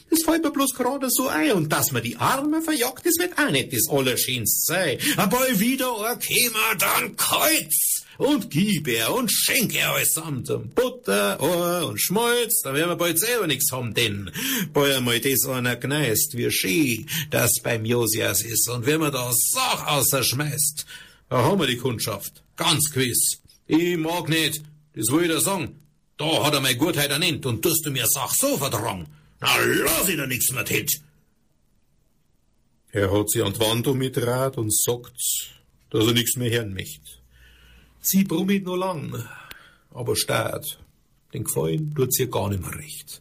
Das 0.09 0.23
fällt 0.23 0.43
mir 0.43 0.51
bloß 0.51 0.73
gerade 0.73 1.11
so 1.11 1.29
ein. 1.29 1.53
Und 1.53 1.71
dass 1.71 1.93
man 1.93 2.03
die 2.03 2.17
Arme 2.17 2.63
verjagt, 2.63 3.05
das 3.05 3.19
wird 3.19 3.39
auch 3.39 3.51
nicht 3.51 3.75
das 3.75 3.87
Allerschönste 3.91 4.73
sein. 4.73 4.99
Aber 5.19 5.47
wieder 5.59 6.11
ein 6.11 6.19
kämer 6.19 6.75
dann 6.79 7.17
Kreuz 7.17 7.96
und 8.19 8.51
gib 8.51 8.89
er 8.89 9.15
und 9.15 9.31
schenk 9.31 9.75
er 9.75 9.91
alles 9.91 10.13
samt 10.13 10.51
und 10.51 10.75
Butter, 10.75 11.41
Ohr 11.41 11.89
und 11.89 12.01
Schmalz, 12.01 12.61
da 12.63 12.75
werden 12.75 12.91
wir 12.91 12.97
bald 12.97 13.19
selber 13.19 13.47
nix 13.47 13.71
haben, 13.73 13.95
denn 13.95 14.31
bald 14.73 14.95
einmal 14.95 15.21
das 15.21 15.45
einer 15.47 15.77
gneist, 15.77 16.37
wie 16.37 16.51
schön 16.51 17.07
das 17.31 17.53
beim 17.63 17.85
Josias 17.85 18.43
ist 18.43 18.69
und 18.71 18.87
wenn 18.87 19.01
man 19.01 19.13
da 19.13 19.31
Sach 19.33 19.87
außerschmeißt, 19.87 20.87
da 21.29 21.43
haben 21.43 21.61
wir 21.61 21.67
die 21.67 21.77
Kundschaft, 21.77 22.43
ganz 22.57 22.91
gewiss. 22.93 23.41
Ich 23.67 23.97
mag 23.97 24.29
nicht, 24.29 24.63
das 24.95 25.09
will 25.11 25.25
ich 25.25 25.31
dir 25.31 25.41
sagen, 25.41 25.81
da 26.17 26.45
hat 26.45 26.55
er 26.55 26.61
meine 26.61 26.77
Gutheit 26.77 27.11
ernennt 27.11 27.45
und 27.47 27.63
tust 27.63 27.85
du 27.85 27.91
mir 27.91 28.07
Sach 28.07 28.33
so 28.35 28.57
verdrang. 28.57 29.07
Na, 29.41 29.49
lass 29.59 30.09
ich 30.09 30.17
da 30.17 30.27
nix 30.27 30.51
mehr 30.53 30.65
tät. 30.65 30.91
Er 32.93 33.13
hat 33.13 33.29
sie 33.29 33.43
an 33.43 33.53
die 33.53 33.61
Wand 33.61 33.87
umgedreht 33.87 34.57
und 34.57 34.75
sagt, 34.75 35.53
dass 35.91 36.07
er 36.07 36.13
nix 36.15 36.37
mehr 36.37 36.51
hören 36.51 36.73
möchte. 36.73 37.16
Sie 38.09 38.23
brummit 38.23 38.65
nur 38.65 38.79
lang, 38.79 39.21
aber 39.91 40.15
steht. 40.15 40.79
Den 41.35 41.43
Gefallen 41.43 41.93
tut's 41.93 42.21
ihr 42.21 42.29
gar 42.29 42.49
nicht 42.49 42.63
mehr 42.63 42.79
recht. 42.79 43.21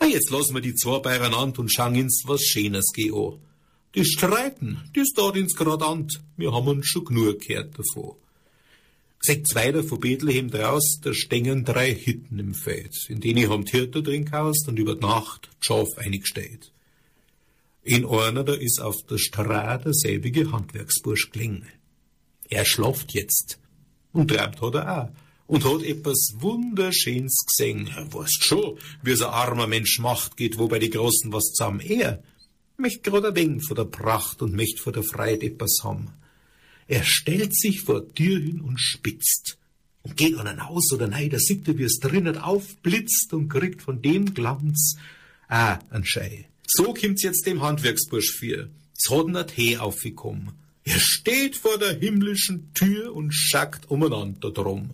Ah, 0.00 0.06
jetzt 0.06 0.28
lassen 0.30 0.54
wir 0.54 0.60
die 0.60 0.74
zwei 0.74 0.98
beieinander 0.98 1.60
und 1.60 1.72
schauen 1.72 1.94
ins 1.94 2.24
was 2.26 2.42
Schönes 2.42 2.86
gehen 2.92 3.14
an. 3.14 3.38
Die 3.94 4.04
streiten, 4.04 4.90
das 4.92 5.12
da 5.14 5.30
ins 5.30 5.54
grad 5.54 5.84
an. 5.84 6.08
Wir 6.36 6.52
haben 6.52 6.66
uns 6.66 6.88
schon 6.88 7.04
genug 7.04 7.46
gehört 7.46 7.78
davon. 7.78 8.16
Seht's 9.20 9.54
weiter 9.54 9.84
von 9.84 10.00
Bethlehem 10.00 10.50
draus, 10.50 10.98
da 11.00 11.14
stehen 11.14 11.64
drei 11.64 11.94
Hütten 11.94 12.40
im 12.40 12.54
Feld, 12.54 13.08
in 13.08 13.20
denen 13.20 13.48
haben 13.48 13.66
die 13.66 13.70
Hirte 13.70 14.02
drin 14.02 14.24
gehaust 14.24 14.66
und 14.66 14.80
über 14.80 14.96
die 14.96 15.06
Nacht 15.06 15.48
die 15.62 15.66
Schaf 15.66 15.86
eingestellt. 15.96 16.72
In 17.84 18.04
einer, 18.04 18.42
da 18.42 18.54
ist 18.54 18.80
auf 18.80 18.96
der 19.08 19.18
Straße 19.18 19.92
selbige 19.92 20.50
Handwerksbursch 20.50 21.30
gelingen. 21.30 21.68
Er 22.48 22.64
schlaft 22.64 23.14
jetzt. 23.14 23.60
Und 24.12 24.28
träumt 24.28 24.60
hat 24.60 24.74
er 24.74 25.02
auch. 25.02 25.10
Und 25.46 25.64
hat 25.64 25.82
etwas 25.82 26.34
Wunderschönes 26.38 27.44
gesehen. 27.46 27.88
Weißt 28.10 28.44
schon, 28.44 28.78
wie 29.02 29.14
so 29.14 29.26
ein 29.26 29.32
armer 29.32 29.66
Mensch 29.66 29.98
Macht 29.98 30.36
geht, 30.36 30.58
wo 30.58 30.68
bei 30.68 30.78
die 30.78 30.90
Großen 30.90 31.32
was 31.32 31.52
zusammen 31.52 31.80
er. 31.80 32.22
Möcht 32.76 33.02
grad 33.02 33.24
ein 33.24 33.34
wenig 33.34 33.66
von 33.66 33.76
der 33.76 33.84
Pracht 33.84 34.42
und 34.42 34.54
möcht 34.54 34.80
von 34.80 34.92
der 34.92 35.02
Freiheit 35.02 35.42
etwas 35.42 35.80
haben. 35.82 36.12
Er 36.88 37.04
stellt 37.04 37.56
sich 37.56 37.82
vor 37.82 38.14
Tür 38.14 38.40
hin 38.40 38.60
und 38.60 38.78
spitzt. 38.78 39.58
Und 40.02 40.16
geht 40.16 40.36
an 40.36 40.48
ein 40.48 40.66
Haus 40.66 40.92
oder 40.92 41.06
nein, 41.06 41.30
da 41.30 41.38
sieht 41.38 41.68
er, 41.68 41.78
wie 41.78 41.84
es 41.84 42.00
drinnen 42.00 42.36
aufblitzt 42.36 43.32
und 43.32 43.48
kriegt 43.48 43.82
von 43.82 44.02
dem 44.02 44.34
Glanz 44.34 44.96
ah, 45.48 45.78
ein 45.90 46.04
Schei. 46.04 46.48
So 46.66 46.92
kommt's 46.94 47.22
jetzt 47.22 47.46
dem 47.46 47.62
Handwerksbursch 47.62 48.32
für. 48.32 48.70
Es 48.96 49.10
hat 49.10 49.26
ihn 49.26 49.46
Tee 49.46 49.78
aufgekommen. 49.78 50.61
Er 50.84 50.98
steht 50.98 51.56
vor 51.56 51.78
der 51.78 51.98
himmlischen 51.98 52.72
Tür 52.74 53.14
und 53.14 53.32
schackt 53.32 53.90
umeinander 53.90 54.50
drum. 54.50 54.90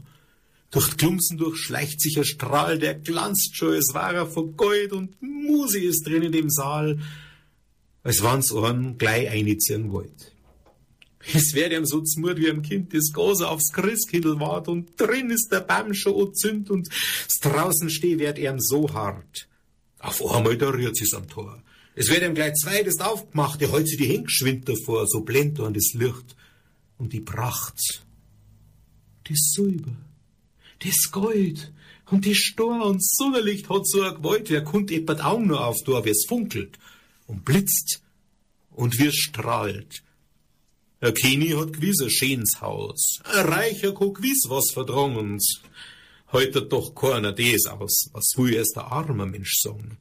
Durch 0.71 0.91
die 0.91 0.97
Klumsen 0.97 1.39
durch 1.39 1.59
schleicht 1.59 2.01
sich 2.01 2.19
ein 2.19 2.27
Strahl, 2.27 2.79
der 2.79 2.95
glanzt 2.95 3.57
schon, 3.57 3.73
es 3.73 3.95
war 3.95 4.13
er 4.13 4.27
von 4.27 4.55
Gold 4.55 4.93
und 4.93 5.21
Musi 5.23 5.81
ist 5.81 6.07
drin 6.07 6.25
in 6.25 6.33
dem 6.33 6.51
Saal, 6.51 6.99
als 8.03 8.23
wann's 8.23 8.55
einen 8.55 8.99
gleich 8.99 9.31
einziehen 9.31 9.91
wollt. 9.91 10.35
Es 11.35 11.55
wär 11.55 11.73
ihm 11.73 11.87
so 11.87 12.03
zmut 12.03 12.37
wie 12.37 12.51
ein 12.51 12.63
Kind, 12.63 12.95
das 12.95 13.13
Gase 13.13 13.49
aufs 13.49 13.73
Christkindl 13.73 14.39
wart 14.41 14.69
und 14.69 14.99
drin 14.99 15.31
ist 15.31 15.49
der 15.51 15.61
Baum 15.61 15.95
schon 15.95 16.35
zünd 16.35 16.71
und 16.71 16.89
draußen 17.43 17.91
steh 17.91 18.19
werd 18.19 18.39
ihm 18.39 18.61
so 18.61 18.93
hart. 18.93 19.49
Auf 19.99 20.25
einmal 20.25 20.57
da 20.57 20.69
rührt 20.69 20.97
sie's 20.97 21.15
am 21.15 21.29
Tor. 21.29 21.63
Es 22.01 22.11
wird 22.11 22.23
ihm 22.23 22.37
gleich 22.37 22.55
zweites 22.55 23.01
aufgemacht, 23.01 23.61
er 23.61 23.73
holt 23.73 23.89
sich 23.89 23.99
die 23.99 24.07
Hände 24.07 24.27
geschwind 24.27 24.69
davor, 24.69 25.05
so 25.09 25.23
blend 25.23 25.59
an 25.59 25.75
das 25.75 25.95
Licht. 25.95 26.37
Und 26.97 27.13
die 27.13 27.21
Pracht, 27.21 28.05
das 29.29 29.39
Silber, 29.53 29.97
das 30.79 31.11
Gold 31.11 31.73
und 32.09 32.25
die 32.25 32.37
Stor 32.37 32.87
und 32.87 33.05
Sonnenlicht 33.05 33.69
hat 33.69 33.85
so 33.85 34.03
ein 34.03 34.15
Gewalt, 34.15 34.49
wer 34.49 34.63
kommt 34.63 34.93
etwa 34.93 35.15
Augen 35.25 35.49
nur 35.49 35.67
auf, 35.67 35.75
da, 35.85 36.05
wie 36.05 36.11
es 36.11 36.25
funkelt 36.29 36.79
und 37.27 37.45
blitzt 37.45 38.01
und 38.71 38.97
wie 39.01 39.07
es 39.07 39.17
strahlt. 39.17 40.05
Herr 41.01 41.11
Kini 41.11 41.49
hat 41.49 41.73
gewiss 41.73 42.01
ein 42.01 42.11
schönes 42.11 42.61
Haus, 42.61 43.19
ein 43.25 43.45
reicher 43.45 43.93
kann 43.93 44.15
gewiss 44.15 44.45
was 44.47 44.71
verdrungen. 44.73 45.41
Heute 46.31 46.63
doch 46.63 46.95
keiner 46.95 47.33
des 47.33 47.67
aus, 47.67 48.09
was 48.13 48.35
will 48.37 48.55
erst 48.55 48.77
der 48.77 48.85
arme 48.85 49.27
Mensch 49.27 49.55
sagen. 49.61 49.99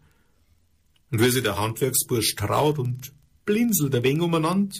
Und 1.11 1.21
wie 1.21 1.29
sich 1.29 1.43
der 1.43 1.57
Handwerksbursch 1.57 2.35
traut 2.35 2.79
und 2.79 3.13
blinzelt 3.45 3.95
ein 3.95 4.03
wenig 4.03 4.21
umeinander, 4.21 4.75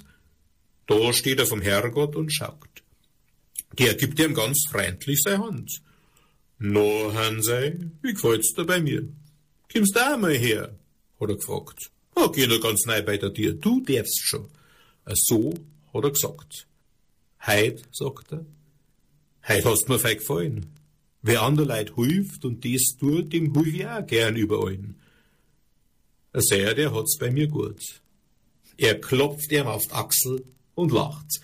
da 0.88 1.14
steht 1.14 1.40
er 1.40 1.46
vom 1.46 1.62
Herrgott 1.62 2.16
und 2.16 2.34
schaut. 2.34 2.84
Der 3.78 3.96
gibt 3.96 4.20
ihm 4.20 4.34
ganz 4.34 4.66
freundlich 4.70 5.22
seine 5.22 5.44
Hand. 5.44 5.82
No, 6.60 7.14
Hansei, 7.14 7.78
wie 8.02 8.14
gefällt's 8.14 8.54
dir 8.54 8.66
bei 8.66 8.82
mir? 8.82 9.08
Kommst 9.72 9.96
du 9.96 10.00
auch 10.00 10.18
mal 10.18 10.34
her? 10.34 10.76
hat 11.20 11.30
er 11.30 11.36
gefragt. 11.36 11.92
Oh, 12.16 12.30
geh 12.30 12.48
nur 12.48 12.60
ganz 12.60 12.86
nahe 12.86 13.04
bei 13.04 13.18
der 13.18 13.34
Tür, 13.34 13.54
du 13.54 13.82
darfst 13.82 14.22
schon. 14.22 14.48
So 15.14 15.54
hat 15.94 16.04
er 16.04 16.12
gesagt. 16.12 16.68
Heut, 17.46 17.84
sagt 17.92 18.32
er, 18.32 18.46
heut 19.48 19.66
hast 19.66 19.88
mir 19.88 20.00
fein 20.00 20.18
gefallen. 20.18 20.66
Wer 21.22 21.44
ander 21.44 21.66
Leid 21.66 21.94
hilft 21.96 22.46
und 22.46 22.64
dies 22.64 22.96
tut, 23.00 23.34
dem 23.34 23.54
hilf 23.54 23.68
ich 23.68 23.88
auch 23.88 24.06
gern 24.06 24.36
überall. 24.36 24.74
Er 24.74 25.07
sei, 26.42 26.74
der 26.74 26.94
hat's 26.94 27.18
bei 27.18 27.32
mir 27.32 27.48
gut. 27.48 28.02
Er 28.78 29.00
klopft 29.00 29.52
ihm 29.52 29.68
auf 29.68 29.84
die 29.84 29.94
Achsel 29.94 30.44
und 30.76 30.92
lacht. 30.92 31.40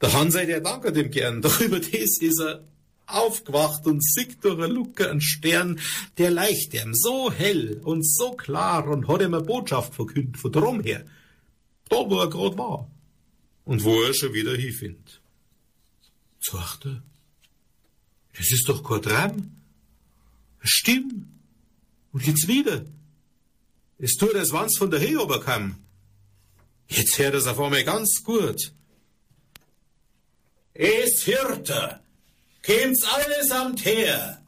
Der 0.00 0.12
Hansei, 0.12 0.46
der 0.46 0.60
dankt 0.60 0.96
ihm 0.96 1.10
gern, 1.10 1.42
doch 1.42 1.60
über 1.60 1.80
das 1.80 2.18
ist 2.20 2.40
er 2.40 2.64
aufgewacht 3.08 3.86
und 3.86 4.04
sieht 4.04 4.44
durch 4.44 4.58
eine 4.58 4.66
Luke 4.66 5.10
einen 5.10 5.20
Stern, 5.20 5.80
der 6.18 6.30
leicht 6.30 6.74
ihm 6.74 6.94
so 6.94 7.32
hell 7.32 7.80
und 7.82 8.06
so 8.06 8.32
klar 8.32 8.86
und 8.86 9.08
hat 9.08 9.22
ihm 9.22 9.34
eine 9.34 9.44
Botschaft 9.44 9.94
verkündet 9.94 10.36
von 10.36 10.52
drum 10.52 10.82
her. 10.82 11.06
Da, 11.88 11.96
wo 11.96 12.20
er 12.20 12.28
grad 12.28 12.58
war. 12.58 12.90
Und 13.64 13.82
wo 13.82 14.02
er 14.02 14.14
schon 14.14 14.34
wieder 14.34 14.54
hinfindet. 14.56 15.20
Sagt 16.40 16.86
er, 16.86 17.02
das 18.36 18.52
ist 18.52 18.68
doch 18.68 18.82
kein 18.82 19.02
Traum. 19.02 19.56
Stimmt. 20.60 21.26
Und 22.12 22.26
jetzt 22.26 22.46
wieder. 22.46 22.84
Es 23.98 24.16
tut, 24.16 24.34
als 24.34 24.52
wann's 24.52 24.78
von 24.78 24.90
der 24.90 25.00
Heober 25.00 25.40
kam. 25.40 25.82
Jetzt 26.88 27.18
hört 27.18 27.34
es 27.34 27.46
auf 27.46 27.60
einmal 27.60 27.84
ganz 27.84 28.22
gut. 28.22 28.72
Es 30.72 31.24
Hirte, 31.24 32.00
käm's 32.62 33.02
allesamt 33.04 33.84
her. 33.84 34.42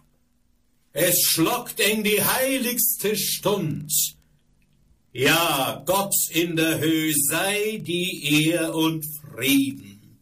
Es 0.93 1.21
schlockt 1.23 1.81
eng 1.81 2.05
die 2.05 2.23
heiligste 2.23 3.17
Stund. 3.17 3.93
Ja, 5.13 5.83
Gott 5.87 6.15
in 6.31 6.55
der 6.55 6.79
Höhe 6.79 7.13
sei 7.29 7.83
die 7.83 8.49
Ehr 8.49 8.75
und 8.75 9.05
Frieden 9.21 10.19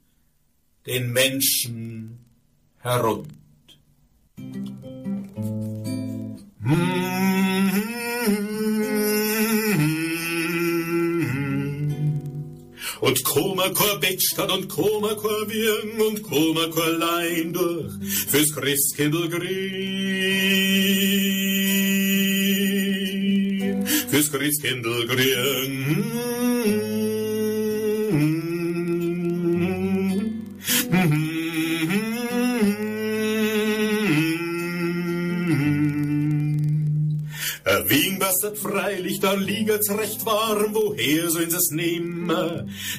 den 0.87 1.13
Menschen 1.13 2.19
herund. 2.79 3.29
Und 13.01 13.25
koma 13.25 13.69
kor 13.71 14.01
Beckstadt 14.01 14.51
und 14.51 14.69
koma 14.69 15.15
kor 15.15 15.49
Wirn 15.49 16.01
und 16.01 16.23
koma 16.23 16.67
kor 16.69 16.91
Lein 16.91 17.53
durch 17.53 17.93
fürs 18.29 18.53
Christkindl 18.55 19.29
grün. 19.29 19.49
Fürs 24.11 24.33
Christkindl 24.33 25.07
grün. 25.07 26.98
Wien 37.89 38.19
bastet 38.19 38.59
freilich, 38.59 39.19
da 39.21 39.33
lieget's 39.33 39.91
recht 39.91 40.27
warm, 40.27 40.75
woher 40.75 41.31
sollen 41.31 41.51
sie's 41.51 41.71
nehmen? 41.71 42.31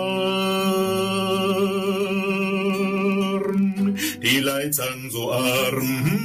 die 4.21 4.39
Leid 4.39 4.75
sind 4.75 5.11
so 5.11 5.31
arm. 5.31 6.17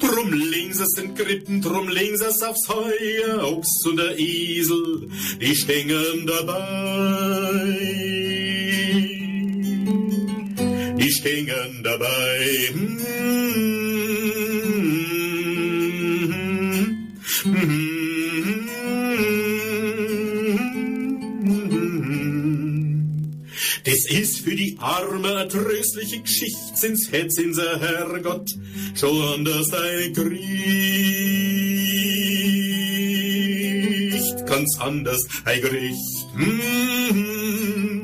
Drum 0.00 0.32
links 0.78 0.80
es 0.80 1.02
den 1.02 1.14
Krippen, 1.14 1.60
drum 1.60 1.88
links 1.88 2.20
es 2.20 2.42
aufs 2.42 2.68
Heuer, 2.68 3.42
Ochs 3.42 3.84
und 3.86 3.96
der 3.96 4.18
Esel, 4.18 5.08
die 5.40 5.56
stehen 5.56 6.26
dabei. 6.26 7.78
Die 10.98 11.10
stehen 11.10 11.82
dabei. 11.82 12.70
Das 23.84 24.10
ist 24.10 24.40
für 24.40 24.54
die 24.54 24.76
Arme 24.78 25.48
tröstliche 25.48 26.20
Geschichte, 26.20 26.58
sind's 26.74 27.10
Herz 27.10 27.38
in 27.38 27.54
der 27.54 27.80
Herrgott, 27.80 28.50
schon 28.98 29.44
das 29.44 29.70
eine 29.72 30.10
Gericht, 30.10 30.42
ganz 34.46 34.76
anders 34.80 35.20
ein 35.44 35.60
Gericht. 35.60 36.26
Mm 36.34 36.42
-hmm. 36.42 38.02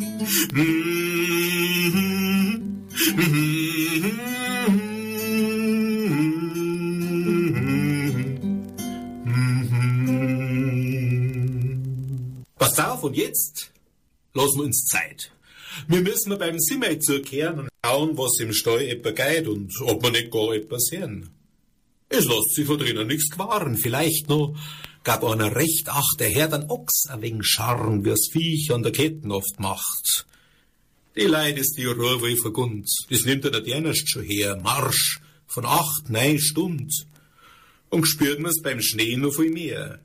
Mm 0.52 0.52
-hmm. 0.52 0.84
Mm 9.24 9.24
-hmm. 9.24 9.44
Pass 12.56 12.78
auf, 12.78 13.02
und 13.02 13.16
jetzt 13.16 13.72
lassen 14.32 14.58
wir 14.58 14.64
uns 14.64 14.86
Zeit. 14.86 15.32
Wir 15.88 16.02
müssen 16.02 16.38
beim 16.38 16.60
Simmel 16.60 17.00
zurückkehren 17.00 17.68
schauen, 17.84 18.16
was 18.16 18.38
im 18.40 18.52
Stall 18.52 18.82
etwa 18.82 19.10
geht 19.10 19.46
und 19.46 19.72
ob 19.82 20.02
wir 20.02 20.10
nicht 20.10 20.30
gar 20.30 20.54
etwas 20.54 20.86
sehen. 20.86 21.30
Es 22.08 22.24
lässt 22.26 22.54
sich 22.54 22.66
von 22.66 22.78
drinnen 22.78 23.08
nichts 23.08 23.30
gewahren. 23.30 23.76
Vielleicht 23.76 24.28
noch 24.28 24.56
gab 25.02 25.24
einer 25.24 25.54
recht 25.54 25.88
ach, 25.88 26.06
der 26.18 26.30
Herr 26.30 26.48
dann 26.48 26.70
Ochs 26.70 27.06
ein 27.08 27.22
wenig 27.22 27.46
scharren, 27.46 28.04
wie's 28.04 28.30
Viech 28.32 28.72
an 28.72 28.82
der 28.82 28.92
Ketten 28.92 29.32
oft 29.32 29.58
macht. 29.58 30.26
Die 31.16 31.26
Leid 31.26 31.58
ist 31.58 31.76
die 31.76 31.84
Ruhe 31.84 32.22
wie 32.22 32.36
vergund. 32.36 32.88
Das 33.08 33.24
nimmt 33.24 33.44
er 33.44 33.52
der 33.52 33.60
Dienst 33.60 34.10
schon 34.10 34.24
her. 34.24 34.56
Marsch 34.62 35.20
von 35.46 35.64
acht, 35.64 36.10
neun 36.10 36.40
Stunden. 36.40 36.90
Und 37.90 38.06
spürt 38.06 38.40
man's 38.40 38.62
beim 38.62 38.80
Schnee 38.80 39.16
noch 39.16 39.34
viel 39.34 39.50
mehr. 39.50 40.00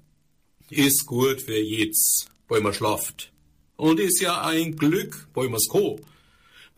Ist 0.70 1.08
gut 1.08 1.42
für 1.42 1.58
jetzt, 1.58 2.28
weil 2.48 2.62
man 2.62 2.76
schlaft. 2.76 3.32
Und 3.76 4.00
ist 4.00 4.22
ja 4.22 4.42
ein 4.42 4.76
Glück, 4.76 5.28
weil 5.34 5.50
man's 5.50 5.68
kann. 5.72 5.96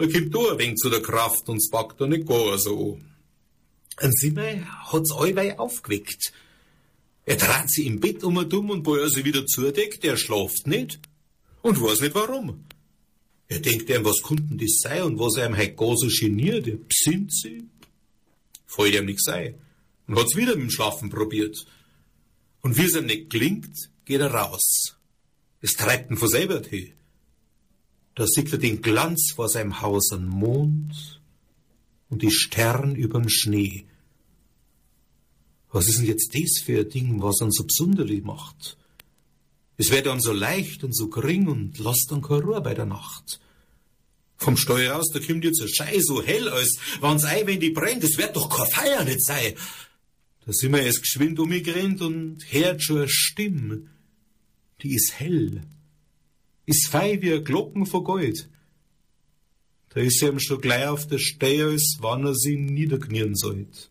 Man 0.01 0.11
kommt 0.11 0.33
da 0.33 0.53
ein 0.53 0.57
wenig 0.57 0.77
zu 0.77 0.89
der 0.89 1.03
Kraft 1.03 1.47
und's 1.47 1.69
packt 1.69 2.01
da 2.01 2.07
nicht 2.07 2.25
gar 2.25 2.57
so. 2.57 2.99
Ein 3.97 4.11
Zimmer 4.13 4.65
hat's 4.91 5.11
allweil 5.11 5.53
aufgeweckt. 5.57 6.33
Er 7.23 7.35
dreht 7.35 7.69
sich 7.69 7.85
im 7.85 7.99
Bett 7.99 8.23
um 8.23 8.37
und 8.37 8.51
um 8.51 8.71
und 8.71 8.87
weil 8.87 9.01
er 9.01 9.09
sich 9.11 9.23
wieder 9.23 9.45
zudeckt, 9.45 10.03
er 10.03 10.17
schlaft 10.17 10.65
nicht 10.65 10.99
und 11.61 11.79
weiß 11.79 12.01
nicht 12.01 12.15
warum. 12.15 12.65
Er 13.47 13.59
denkt 13.59 13.91
ihm, 13.91 14.03
was 14.03 14.23
konnten 14.23 14.57
das 14.57 14.79
sein 14.79 15.03
und 15.03 15.19
was 15.19 15.35
er 15.37 15.47
ihm 15.47 15.55
heut 15.55 15.77
gar 15.77 15.95
so 15.95 16.07
geniert, 16.07 16.67
er 16.67 16.77
besinnt 16.77 17.31
sich. 17.31 17.61
Fällt 18.65 18.95
ihm 18.95 19.05
nix 19.05 19.21
sein 19.23 19.53
und 20.07 20.17
hat's 20.17 20.35
wieder 20.35 20.55
mit 20.55 20.63
dem 20.63 20.71
Schlafen 20.71 21.11
probiert. 21.11 21.63
Und 22.61 22.75
wie 22.75 22.85
es 22.85 22.95
ihm 22.95 23.05
nicht 23.05 23.29
klingt, 23.29 23.77
geht 24.05 24.21
er 24.21 24.33
raus. 24.33 24.95
Es 25.61 25.73
treibt 25.73 26.09
ihn 26.09 26.17
von 26.17 26.27
selber 26.27 26.59
hin. 26.67 26.93
Da 28.15 28.25
sieht 28.27 28.51
er 28.51 28.57
den 28.57 28.81
Glanz 28.81 29.31
vor 29.35 29.49
seinem 29.49 29.81
Haus 29.81 30.11
an 30.11 30.27
Mond 30.27 31.21
und 32.09 32.21
die 32.21 32.31
Stern 32.31 32.95
überm 32.95 33.29
Schnee. 33.29 33.85
Was 35.71 35.87
ist 35.87 35.99
denn 35.99 36.07
jetzt 36.07 36.35
das 36.35 36.63
für 36.63 36.81
ein 36.81 36.89
Ding, 36.89 37.21
was 37.21 37.39
ihn 37.41 37.51
so 37.51 37.63
besonders 37.63 38.09
macht? 38.23 38.77
Es 39.77 39.89
wird 39.89 40.05
dann 40.05 40.19
so 40.19 40.33
leicht 40.33 40.83
und 40.83 40.95
so 40.95 41.07
gering 41.07 41.47
und 41.47 41.79
lasst 41.79 42.07
dann 42.09 42.21
keine 42.21 42.43
Ruhe 42.43 42.61
bei 42.61 42.73
der 42.73 42.85
Nacht. 42.85 43.39
Vom 44.35 44.57
Steuer 44.57 44.97
aus, 44.97 45.09
da 45.13 45.19
kommt 45.19 45.45
jetzt 45.45 45.61
ein 45.61 45.69
Schei 45.69 45.99
so 46.01 46.21
hell, 46.21 46.49
als 46.49 46.77
wenn's 46.99 47.23
ei, 47.23 47.43
wenn 47.45 47.59
die 47.59 47.69
brennt, 47.69 48.03
es 48.03 48.17
wird 48.17 48.35
doch 48.35 48.49
keine 48.49 48.69
Feier 48.69 49.03
nicht 49.05 49.23
sein. 49.23 49.53
Da 50.45 50.51
sind 50.51 50.73
wir 50.73 50.81
erst 50.81 51.01
geschwind 51.01 51.39
umgerannt 51.39 52.01
und 52.01 52.39
hört 52.49 52.83
schon 52.83 52.97
eine 52.97 53.09
Stimme. 53.09 53.87
Die 54.81 54.95
ist 54.95 55.13
hell. 55.19 55.61
Ist 56.71 56.87
fei 56.87 57.21
wie 57.21 57.43
Glocken 57.43 57.85
von 57.85 58.05
Gold. 58.05 58.49
Da 59.89 59.99
ist 59.99 60.21
ihm 60.21 60.39
schon 60.39 60.61
gleich 60.61 60.87
auf 60.87 61.05
der 61.05 61.19
als 61.65 61.97
wann 61.99 62.25
er 62.25 62.33
sie 62.33 62.55
niederknien 62.55 63.35
sollte. 63.35 63.89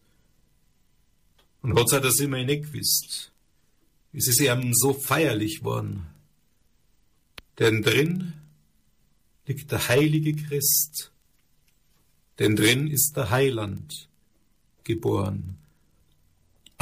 Und 1.60 1.78
hat's 1.78 1.92
auch 1.92 2.00
das 2.00 2.20
immer 2.20 2.42
nicht 2.42 2.72
gewusst. 2.72 3.32
Es 4.14 4.28
ist 4.28 4.40
ihm 4.40 4.72
so 4.72 4.94
feierlich 4.94 5.62
worden. 5.62 6.06
Denn 7.58 7.82
drin 7.82 8.32
liegt 9.46 9.70
der 9.70 9.88
heilige 9.88 10.34
Christ. 10.34 11.12
Denn 12.38 12.56
drin 12.56 12.86
ist 12.86 13.12
der 13.14 13.28
Heiland 13.28 14.08
geboren. 14.84 15.58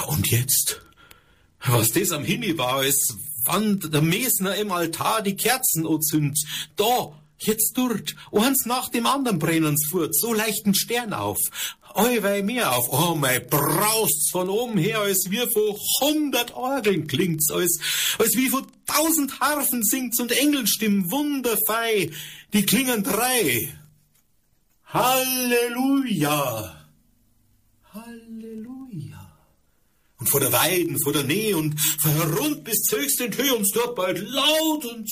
Und 0.07 0.31
jetzt, 0.31 0.81
was 1.67 1.89
das 1.89 2.11
am 2.11 2.25
Himmel 2.25 2.57
war, 2.59 2.85
ist, 2.85 3.15
wann 3.45 3.81
der 3.81 4.03
Mesner 4.03 4.55
im 4.57 4.73
Altar 4.73 5.23
die 5.23 5.37
Kerzen 5.37 5.87
anzündet. 5.87 6.39
Da, 6.77 7.13
jetzt 7.39 7.73
dort, 7.77 8.15
eins 8.33 8.67
nach 8.67 8.89
dem 8.89 9.07
anderen 9.07 9.39
brennen's 9.39 9.87
fort, 9.91 10.15
so 10.15 10.33
leichten 10.33 10.75
Stern 10.75 11.13
auf. 11.13 11.39
Euwei 11.95 12.43
mehr 12.43 12.77
auf. 12.77 12.87
Oh, 12.91 13.15
mei, 13.15 13.41
braust's 13.41 14.31
von 14.31 14.49
oben 14.49 14.79
her, 14.79 15.01
als 15.01 15.27
wie 15.31 15.39
von 15.39 15.77
hundert 16.01 16.55
Orgeln 16.55 17.07
klingt's, 17.07 17.51
als, 17.51 17.81
als 18.19 18.37
wie 18.37 18.49
von 18.51 18.67
tausend 18.87 19.41
Harfen 19.41 19.83
singt's 19.83 20.21
und 20.21 20.31
Engelstimmen 20.31 21.11
wunderfei. 21.11 22.11
Die 22.53 22.65
klingen 22.65 23.03
drei. 23.03 23.69
Halleluja! 24.85 26.78
Und 30.19 30.29
vor 30.29 30.41
der 30.41 30.53
Weiden, 30.53 31.01
vor 31.03 31.13
der 31.13 31.25
Nähe 31.25 31.57
und 31.57 31.79
herund 32.03 32.65
bis 32.65 32.83
zur 32.83 33.01
höchsten 33.01 33.33
Höhe 33.37 33.55
uns 33.55 33.71
dort 33.71 33.95
bald 33.95 34.19
laut 34.21 34.85
und 34.85 35.09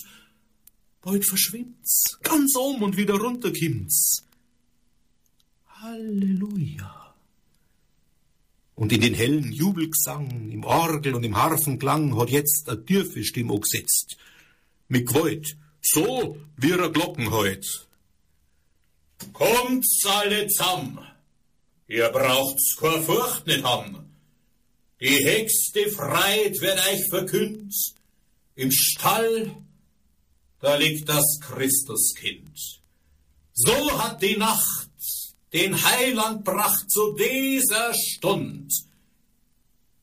bald 1.01 1.25
verschwimmt's, 1.25 2.19
ganz 2.23 2.57
um 2.57 2.83
und 2.83 2.97
wieder 2.97 3.14
runter 3.14 3.53
kimmt's. 3.53 4.25
Halleluja. 5.81 7.14
Und 8.75 8.92
in 8.92 9.01
den 9.01 9.14
hellen 9.14 9.53
Jubelgesang, 9.53 10.51
im 10.51 10.64
Orgel 10.64 11.14
und 11.14 11.25
im 11.25 11.37
Harfenklang 11.37 12.19
hat 12.19 12.31
jetzt 12.31 12.69
a 12.69 12.77
tiefe 12.77 13.25
Stimme 13.25 13.59
gesetzt. 13.61 14.16
Mit 14.88 15.07
Gewalt, 15.07 15.57
so 15.81 16.37
wie 16.57 16.75
a 16.75 16.88
Glocken 16.88 17.31
heut. 17.31 17.87
Kommt's 19.33 20.05
alle 20.07 20.49
zusammen. 20.49 20.99
Ihr 21.88 22.09
braucht's 22.11 22.77
keine 22.77 23.03
Furcht 23.03 23.47
nicht 23.47 23.64
haben. 23.64 24.06
Die 25.01 25.25
höchste 25.25 25.91
Freiheit 25.91 26.61
wird 26.61 26.79
euch 26.89 27.09
verkündt. 27.11 27.75
Im 28.55 28.71
Stall, 28.73 29.55
da 30.61 30.77
liegt 30.77 31.09
das 31.09 31.39
Christuskind. 31.43 32.59
So 33.53 34.03
hat 34.03 34.23
die 34.23 34.37
Nacht 34.37 34.89
den 35.53 35.75
Heiland 35.83 36.45
bracht 36.45 36.91
zu 36.91 37.15
dieser 37.15 37.93
Stund. 37.95 38.73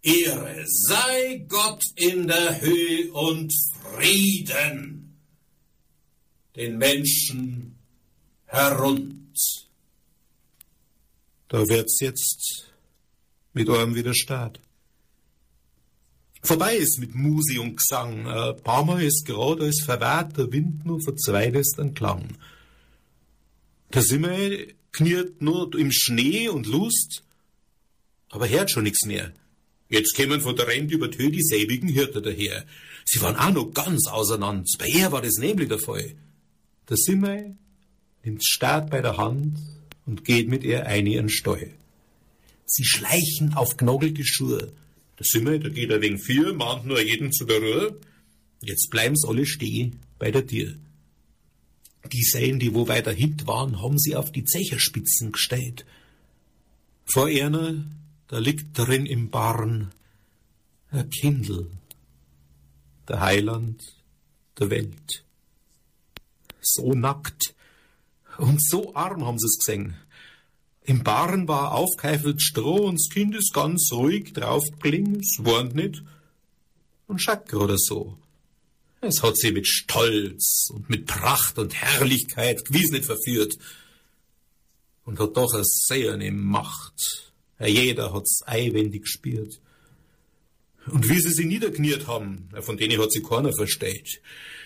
Ehre 0.01 0.65
sei 0.67 1.45
Gott 1.47 1.83
in 1.95 2.27
der 2.27 2.61
Höhe 2.61 3.11
und 3.13 3.53
Frieden 3.81 5.17
den 6.55 6.77
Menschen 6.77 7.77
herund. 8.45 9.37
Da 11.47 11.67
wird's 11.67 11.99
jetzt 11.99 12.73
mit 13.53 13.69
eurem 13.69 13.95
Widerstaat. 13.95 14.59
Vorbei 16.43 16.75
ist 16.75 16.99
mit 16.99 17.15
Musi 17.15 17.57
und 17.57 17.77
Gesang. 17.77 18.25
Paar 18.63 18.83
Mal 18.83 19.01
ist 19.01 19.25
gerade 19.25 19.63
als 19.63 19.81
verwehrter 19.83 20.51
Wind 20.51 20.85
nur 20.85 21.01
verzweit 21.01 21.55
ist 21.55 21.79
ein 21.79 21.93
Klang. 21.93 22.35
Sind 23.93 24.23
wir 24.23 24.67
kniert 24.91 25.41
nur 25.41 25.73
im 25.77 25.91
Schnee 25.91 26.49
und 26.49 26.67
Lust, 26.67 27.23
aber 28.29 28.49
hört 28.49 28.71
schon 28.71 28.83
nix 28.83 29.05
mehr. 29.05 29.31
Jetzt 29.89 30.15
kämen 30.15 30.41
von 30.41 30.55
der 30.55 30.67
Rente 30.67 30.95
über 30.95 31.09
Tö 31.09 31.29
dieselbigen 31.29 31.87
Hirte 31.87 32.21
daher. 32.21 32.65
Sie 33.05 33.21
waren 33.21 33.35
auch 33.35 33.51
noch 33.51 33.73
ganz 33.73 34.07
auseinander. 34.07 34.65
Bei 34.79 34.87
ihr 34.87 35.11
war 35.11 35.21
das 35.21 35.35
nämlich 35.35 35.69
der 35.69 35.79
Fall. 35.79 36.15
Der 36.89 36.97
Simmel 36.97 37.55
nimmt 38.23 38.45
Staat 38.45 38.89
bei 38.89 39.01
der 39.01 39.17
Hand 39.17 39.59
und 40.05 40.25
geht 40.25 40.49
mit 40.49 40.63
ihr 40.63 40.87
ein 40.87 41.05
in 41.05 41.13
ihren 41.13 41.29
Stall. 41.29 41.73
Sie 42.65 42.83
schleichen 42.83 43.53
auf 43.53 43.77
gnogelte 43.77 44.25
Schuhe. 44.25 44.73
Der 45.19 45.25
Simmel, 45.25 45.59
der 45.59 45.71
geht 45.71 45.91
ein 45.91 46.01
wenig 46.01 46.23
vier, 46.23 46.53
mahnt 46.53 46.85
nur 46.85 47.01
jeden 47.01 47.31
zu 47.31 47.45
der 47.45 47.59
Ruhe. 47.59 47.99
Jetzt 48.61 48.89
bleiben's 48.89 49.25
alle 49.25 49.45
stehen 49.45 49.99
bei 50.17 50.31
der 50.31 50.45
Tür. 50.47 50.75
Die 52.11 52.23
Seien, 52.23 52.59
die 52.59 52.73
wo 52.73 52.87
weiter 52.87 53.11
hint 53.11 53.47
waren, 53.47 53.81
haben 53.81 53.97
sie 53.97 54.15
auf 54.15 54.31
die 54.31 54.43
Zecherspitzen 54.43 55.31
gestellt. 55.31 55.85
Vor 57.05 57.27
einer, 57.27 57.85
da 58.27 58.39
liegt 58.39 58.77
drin 58.77 59.05
im 59.05 59.29
Barn 59.29 59.91
ein 60.91 61.09
Kindl, 61.09 61.69
der 63.07 63.21
Heiland 63.21 63.81
der 64.59 64.69
Welt. 64.69 65.23
So 66.61 66.93
nackt 66.93 67.55
und 68.37 68.63
so 68.63 68.95
arm 68.95 69.25
haben 69.25 69.39
sie's 69.39 69.59
gesehen. 69.59 69.95
Im 70.85 71.03
Barn 71.03 71.47
war 71.47 71.71
aufgeheifelt 71.71 72.41
Stroh 72.41 72.87
und 72.87 72.95
das 72.95 73.09
Kind 73.09 73.35
ist 73.35 73.53
ganz 73.53 73.89
ruhig 73.93 74.33
drauf 74.33 74.63
gelingen, 74.81 75.21
es 75.21 75.37
warnt 75.39 75.75
nicht 75.75 76.03
und 77.07 77.21
schacker 77.21 77.61
oder 77.61 77.77
so. 77.77 78.17
Es 78.99 79.21
hat 79.21 79.37
sie 79.37 79.51
mit 79.51 79.67
Stolz 79.67 80.69
und 80.73 80.89
mit 80.89 81.05
Pracht 81.05 81.57
und 81.57 81.73
Herrlichkeit 81.73 82.65
gewiss 82.65 82.91
nicht 82.91 83.05
verführt 83.05 83.53
und 85.05 85.19
hat 85.19 85.35
doch 85.35 85.53
eine 85.53 85.63
sehr 85.65 86.17
ne 86.17 86.31
Macht. 86.31 87.33
Jeder 87.59 88.13
hat's 88.13 88.41
einwendig 88.43 89.03
gespürt. 89.03 89.59
Und 90.87 91.07
wie 91.07 91.19
sie 91.19 91.31
sie 91.31 91.45
niederkniert 91.45 92.07
haben, 92.07 92.49
von 92.61 92.77
denen 92.77 93.01
hat 93.01 93.11
sie 93.11 93.21
keiner 93.21 93.53
versteht. 93.53 94.21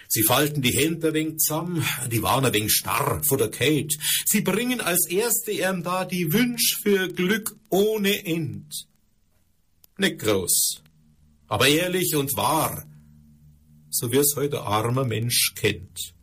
Sie 0.09 0.23
falten 0.23 0.61
die 0.61 0.75
Hände 0.77 1.09
ein 1.09 1.13
wenig 1.13 1.37
zusammen, 1.37 1.85
die 2.11 2.23
waren 2.23 2.45
ein 2.45 2.53
wenig 2.53 2.73
starr 2.73 3.21
vor 3.27 3.37
der 3.37 3.49
Kälte. 3.49 3.97
Sie 4.25 4.41
bringen 4.41 4.81
als 4.81 5.07
Erste 5.09 5.51
ihm 5.51 5.83
da 5.83 6.05
die 6.05 6.31
Wünsch 6.31 6.79
für 6.81 7.09
Glück 7.09 7.55
ohne 7.69 8.25
End. 8.25 8.87
Nicht 9.97 10.19
groß, 10.19 10.81
aber 11.47 11.67
ehrlich 11.67 12.15
und 12.15 12.35
wahr 12.37 12.87
so 13.97 14.11
wie 14.11 14.17
es 14.17 14.35
heute 14.35 14.61
ein 14.61 14.67
armer 14.67 15.05
Mensch 15.05 15.53
kennt. 15.55 16.13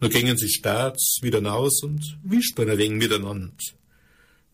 Da 0.00 0.08
gingen 0.08 0.38
sie 0.38 0.48
staats 0.48 1.18
wieder 1.22 1.40
naus 1.40 1.82
und 1.82 2.18
wispern 2.22 2.70
ein 2.70 2.78
wenig 2.78 2.98
miteinander. 2.98 3.52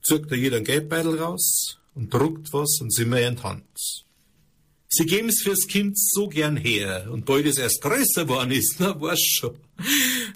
Zirkt 0.02 0.30
da 0.32 0.34
jeder 0.34 0.57
einen 0.57 0.64
Geldbeutel 0.64 1.18
raus 1.18 1.76
und 1.97 2.12
druckt 2.12 2.53
was 2.53 2.78
und 2.80 2.94
sind 2.94 3.09
mir 3.09 3.26
in. 3.26 3.36
Sie 4.88 5.07
geben's 5.07 5.42
fürs 5.42 5.66
Kind 5.66 5.99
so 5.99 6.28
gern 6.28 6.57
her 6.57 7.09
und 7.11 7.24
bald 7.24 7.47
es 7.47 7.59
erst 7.59 7.80
größer 7.82 8.24
geworden 8.24 8.53
ist, 8.53 8.76
na 8.78 8.99
was 9.01 9.20
schon. 9.20 9.57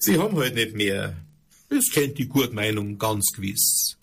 Sie 0.00 0.18
haben 0.18 0.36
halt 0.36 0.54
nicht 0.56 0.74
mehr. 0.74 1.16
Das 1.68 1.84
kennt 1.92 2.18
die 2.18 2.26
Gutmeinung 2.26 2.98
ganz 2.98 3.30
gewiss. 3.32 3.96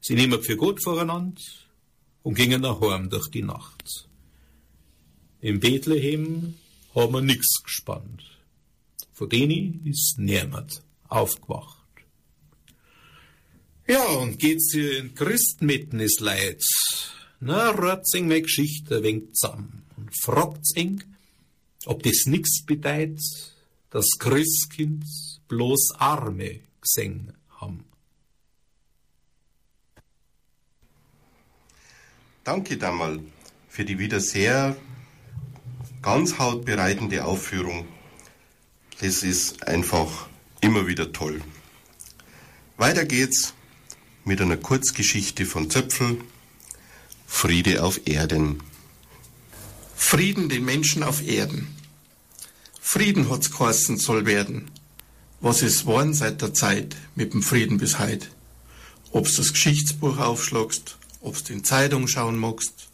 Sie 0.00 0.14
nehmen 0.14 0.40
für 0.42 0.56
gut 0.56 0.82
voreinander 0.82 1.42
und 2.22 2.34
gingen 2.34 2.60
nach 2.60 2.78
Horm 2.80 3.10
durch 3.10 3.28
die 3.28 3.42
Nacht. 3.42 4.08
In 5.40 5.58
Bethlehem 5.58 6.54
haben 6.94 7.12
wir 7.14 7.20
nix 7.20 7.62
gespannt. 7.64 8.22
Von 9.12 9.28
denen 9.28 9.84
ist 9.86 10.18
niemand 10.18 10.82
aufgewacht. 11.08 11.77
Ja, 13.90 14.04
und 14.04 14.38
geht's 14.38 14.74
ihr 14.74 14.98
in 14.98 15.14
Christmitten 15.14 15.98
ist 16.00 16.20
leid. 16.20 16.62
Na, 17.40 17.70
rot's 17.70 18.12
eng 18.12 18.28
meine 18.28 18.42
Geschichte 18.42 19.02
wenig 19.02 19.32
zusammen 19.32 19.82
und 19.96 20.10
fragt's 20.22 20.74
eng, 20.74 21.02
ob 21.86 22.02
das 22.02 22.26
nix 22.26 22.66
bedeutet, 22.66 23.22
dass 23.88 24.04
Christkind 24.18 25.04
bloß 25.48 25.92
Arme 25.96 26.60
gesehen 26.82 27.32
haben. 27.48 27.86
Danke 32.44 32.76
Damal 32.76 33.20
für 33.70 33.86
die 33.86 33.98
wieder 33.98 34.20
sehr 34.20 34.76
ganz 36.02 36.38
hautbereitende 36.38 37.24
Aufführung. 37.24 37.88
Das 39.00 39.22
ist 39.22 39.66
einfach 39.66 40.28
immer 40.60 40.86
wieder 40.86 41.10
toll. 41.10 41.40
Weiter 42.76 43.06
geht's 43.06 43.54
mit 44.28 44.42
einer 44.42 44.58
Kurzgeschichte 44.58 45.46
von 45.46 45.70
Zöpfel. 45.70 46.20
Friede 47.26 47.82
auf 47.82 48.06
Erden. 48.06 48.62
Frieden 49.96 50.50
den 50.50 50.66
Menschen 50.66 51.02
auf 51.02 51.26
Erden. 51.26 51.74
Frieden 52.78 53.30
hat's 53.30 53.50
geheißen 53.50 53.96
soll 53.96 54.26
werden. 54.26 54.70
Was 55.40 55.62
ist 55.62 55.86
worden 55.86 56.12
seit 56.12 56.42
der 56.42 56.52
Zeit 56.52 56.94
mit 57.14 57.32
dem 57.32 57.42
Frieden 57.42 57.78
bis 57.78 57.98
heut? 57.98 58.30
Ob's 59.12 59.36
das 59.36 59.54
Geschichtsbuch 59.54 60.18
aufschlagst, 60.18 60.98
ob's 61.22 61.44
den 61.44 61.64
Zeitung 61.64 62.06
schauen 62.06 62.36
magst. 62.36 62.88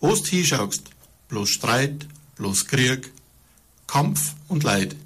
Wo's 0.00 0.26
hinschaust, 0.26 0.84
bloß 1.28 1.50
Streit, 1.50 2.08
bloß 2.36 2.66
Krieg, 2.68 3.12
Kampf 3.86 4.34
und 4.48 4.62
Leid. 4.62 4.96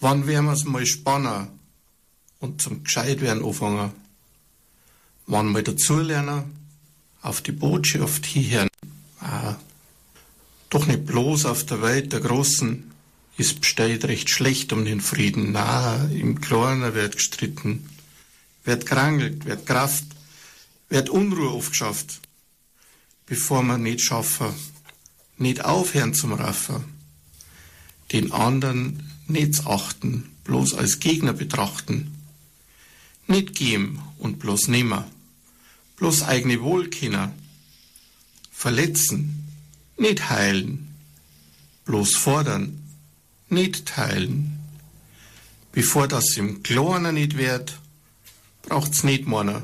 Wann 0.00 0.26
werden 0.26 0.46
wir's 0.46 0.64
mal 0.64 0.84
spannen 0.84 1.57
und 2.40 2.62
zum 2.62 2.84
Gescheit 2.84 3.20
werden 3.20 3.44
anfangen? 3.44 3.92
Wann 5.26 5.52
mal 5.52 5.62
dazulernen, 5.62 6.44
auf 7.22 7.40
die 7.42 7.52
Botschaft 7.52 8.26
hierher? 8.26 8.68
Ah, 9.20 9.56
doch 10.70 10.86
nicht 10.86 11.06
bloß 11.06 11.46
auf 11.46 11.64
der 11.64 11.82
Welt 11.82 12.12
der 12.12 12.20
Großen, 12.20 12.90
es 13.36 13.54
besteht 13.54 14.04
recht 14.04 14.30
schlecht 14.30 14.72
um 14.72 14.84
den 14.84 15.00
Frieden. 15.00 15.52
Na, 15.52 16.04
im 16.06 16.40
Kleinen 16.40 16.94
wird 16.94 17.16
gestritten, 17.16 17.88
wird 18.64 18.84
krangelt, 18.84 19.44
wird 19.44 19.66
Kraft, 19.66 20.04
wird 20.88 21.08
Unruhe 21.08 21.50
aufgeschafft 21.50 22.20
bevor 23.28 23.62
wir 23.62 23.78
nicht 23.78 24.00
schaffen, 24.00 24.54
nicht 25.36 25.64
aufhören 25.64 26.14
zum 26.14 26.32
Raffen, 26.32 26.84
den 28.12 28.32
anderen 28.32 29.12
nicht 29.26 29.66
achten, 29.66 30.30
bloß 30.44 30.74
als 30.74 30.98
Gegner 30.98 31.34
betrachten, 31.34 32.17
nicht 33.28 33.54
geben 33.54 34.02
und 34.18 34.38
bloß 34.38 34.68
nehmen, 34.68 35.04
bloß 35.96 36.22
eigene 36.22 36.62
Wohlkenner, 36.62 37.32
verletzen, 38.50 39.46
nicht 39.96 40.30
heilen, 40.30 40.94
bloß 41.84 42.16
fordern, 42.16 42.82
nicht 43.48 43.86
teilen. 43.86 44.58
Bevor 45.72 46.08
das 46.08 46.36
im 46.36 46.62
Kleinen 46.62 47.14
nicht 47.14 47.36
wird, 47.36 47.78
braucht's 48.62 49.04
nicht 49.04 49.26
meiner, 49.26 49.62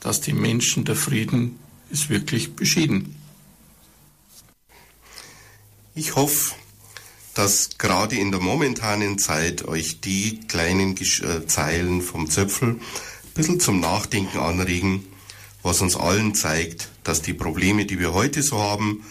dass 0.00 0.20
die 0.20 0.32
Menschen 0.32 0.84
der 0.84 0.96
Frieden 0.96 1.58
ist 1.90 2.08
wirklich 2.08 2.54
beschieden. 2.54 3.14
Ich 5.94 6.14
hoffe, 6.14 6.54
dass 7.36 7.76
gerade 7.76 8.16
in 8.16 8.30
der 8.30 8.40
momentanen 8.40 9.18
Zeit 9.18 9.68
euch 9.68 10.00
die 10.00 10.40
kleinen 10.48 10.94
Gesch 10.94 11.20
äh, 11.20 11.46
Zeilen 11.46 12.00
vom 12.00 12.30
Zöpfel 12.30 12.70
ein 12.70 12.80
bisschen 13.34 13.60
zum 13.60 13.78
Nachdenken 13.78 14.38
anregen, 14.38 15.04
was 15.62 15.82
uns 15.82 15.96
allen 15.96 16.34
zeigt, 16.34 16.88
dass 17.04 17.20
die 17.20 17.34
Probleme, 17.34 17.84
die 17.84 17.98
wir 17.98 18.14
heute 18.14 18.42
so 18.42 18.58
haben, 18.58 19.04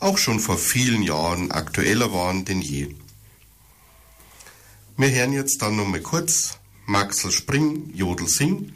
auch 0.00 0.16
schon 0.16 0.40
vor 0.40 0.56
vielen 0.56 1.02
Jahren 1.02 1.50
aktueller 1.50 2.14
waren 2.14 2.46
denn 2.46 2.62
je. 2.62 2.94
Wir 4.96 5.10
hören 5.10 5.34
jetzt 5.34 5.60
dann 5.60 5.76
nochmal 5.76 6.00
kurz 6.00 6.58
Maxel 6.86 7.30
Spring, 7.30 7.90
Jodel 7.92 8.26
Sing, 8.26 8.72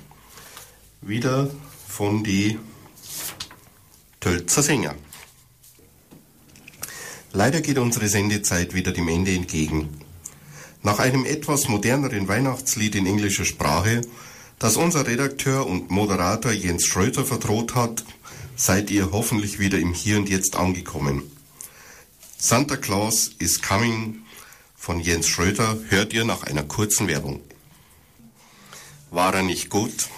wieder 1.01 1.51
von 1.89 2.23
die 2.23 2.59
Tölzer 4.21 4.63
Sänger. 4.63 4.95
Leider 7.33 7.61
geht 7.61 7.79
unsere 7.79 8.09
Sendezeit 8.09 8.75
wieder 8.75 8.93
dem 8.93 9.09
Ende 9.09 9.35
entgegen. 9.35 9.89
Nach 10.83 10.99
einem 10.99 11.25
etwas 11.25 11.69
moderneren 11.69 12.29
Weihnachtslied 12.29 12.95
in 12.95 13.07
englischer 13.07 13.45
Sprache, 13.45 14.01
das 14.59 14.77
unser 14.77 15.07
Redakteur 15.07 15.67
und 15.67 15.91
Moderator 15.91 16.53
Jens 16.53 16.87
Schröter 16.87 17.25
verdroht 17.25 17.75
hat, 17.75 18.05
seid 18.57 18.91
ihr 18.91 19.13
hoffentlich 19.13 19.59
wieder 19.59 19.79
im 19.79 19.95
Hier 19.95 20.17
und 20.19 20.29
Jetzt 20.29 20.57
angekommen. 20.57 21.23
Santa 22.39 22.77
Claus 22.77 23.31
is 23.39 23.63
Coming 23.63 24.23
von 24.75 25.01
Jens 25.01 25.29
Schröter 25.29 25.79
hört 25.89 26.13
ihr 26.13 26.25
nach 26.25 26.43
einer 26.43 26.63
kurzen 26.63 27.09
Werbung. 27.09 27.41
War 29.11 29.35
er 29.35 29.43
nicht 29.43 29.71
gut, 29.71 30.09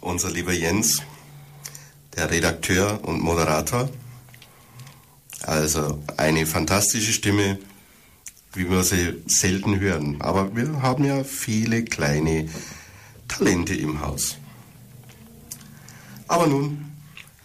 unser 0.00 0.30
lieber 0.30 0.52
Jens? 0.52 1.02
der 2.18 2.30
Redakteur 2.32 2.98
und 3.04 3.20
Moderator. 3.22 3.88
Also 5.42 6.02
eine 6.16 6.46
fantastische 6.46 7.12
Stimme, 7.12 7.58
wie 8.54 8.68
wir 8.70 8.82
sie 8.82 9.22
selten 9.26 9.78
hören. 9.78 10.20
Aber 10.20 10.54
wir 10.56 10.82
haben 10.82 11.04
ja 11.04 11.22
viele 11.24 11.84
kleine 11.84 12.48
Talente 13.28 13.74
im 13.74 14.00
Haus. 14.00 14.36
Aber 16.26 16.46
nun, 16.46 16.92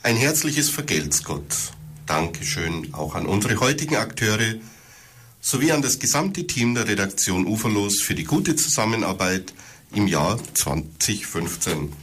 ein 0.02 0.16
herzliches 0.16 0.70
Vergelt's 0.70 1.24
Gott. 1.24 1.72
Dankeschön 2.06 2.94
auch 2.94 3.16
an 3.16 3.26
unsere 3.26 3.60
heutigen 3.60 3.96
Akteure 3.96 4.56
sowie 5.40 5.72
an 5.72 5.82
das 5.82 6.00
gesamte 6.00 6.48
Team 6.48 6.74
der 6.76 6.88
Redaktion 6.88 7.46
Uferlos 7.46 8.02
für 8.02 8.16
die 8.16 8.24
gute 8.24 8.56
Zusammenarbeit 8.56 9.54
im 9.94 10.08
Jahr 10.08 10.40
2015. 10.54 11.94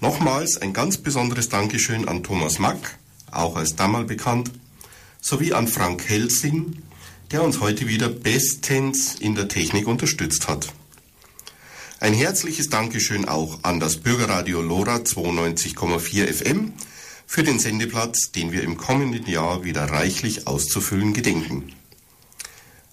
Nochmals 0.00 0.60
ein 0.60 0.72
ganz 0.72 0.98
besonderes 0.98 1.48
Dankeschön 1.48 2.06
an 2.06 2.22
Thomas 2.22 2.58
Mack, 2.58 2.98
auch 3.30 3.56
als 3.56 3.76
Dammal 3.76 4.04
bekannt, 4.04 4.50
sowie 5.26 5.54
an 5.54 5.66
Frank 5.66 6.08
Helsing, 6.08 6.82
der 7.32 7.42
uns 7.42 7.58
heute 7.58 7.88
wieder 7.88 8.08
bestens 8.08 9.16
in 9.16 9.34
der 9.34 9.48
Technik 9.48 9.88
unterstützt 9.88 10.46
hat. 10.46 10.72
Ein 11.98 12.12
herzliches 12.12 12.68
Dankeschön 12.68 13.26
auch 13.26 13.58
an 13.64 13.80
das 13.80 13.96
Bürgerradio 13.96 14.62
Lora 14.62 14.98
92,4 14.98 16.32
FM 16.32 16.74
für 17.26 17.42
den 17.42 17.58
Sendeplatz, 17.58 18.30
den 18.30 18.52
wir 18.52 18.62
im 18.62 18.76
kommenden 18.76 19.26
Jahr 19.26 19.64
wieder 19.64 19.86
reichlich 19.86 20.46
auszufüllen 20.46 21.12
gedenken. 21.12 21.72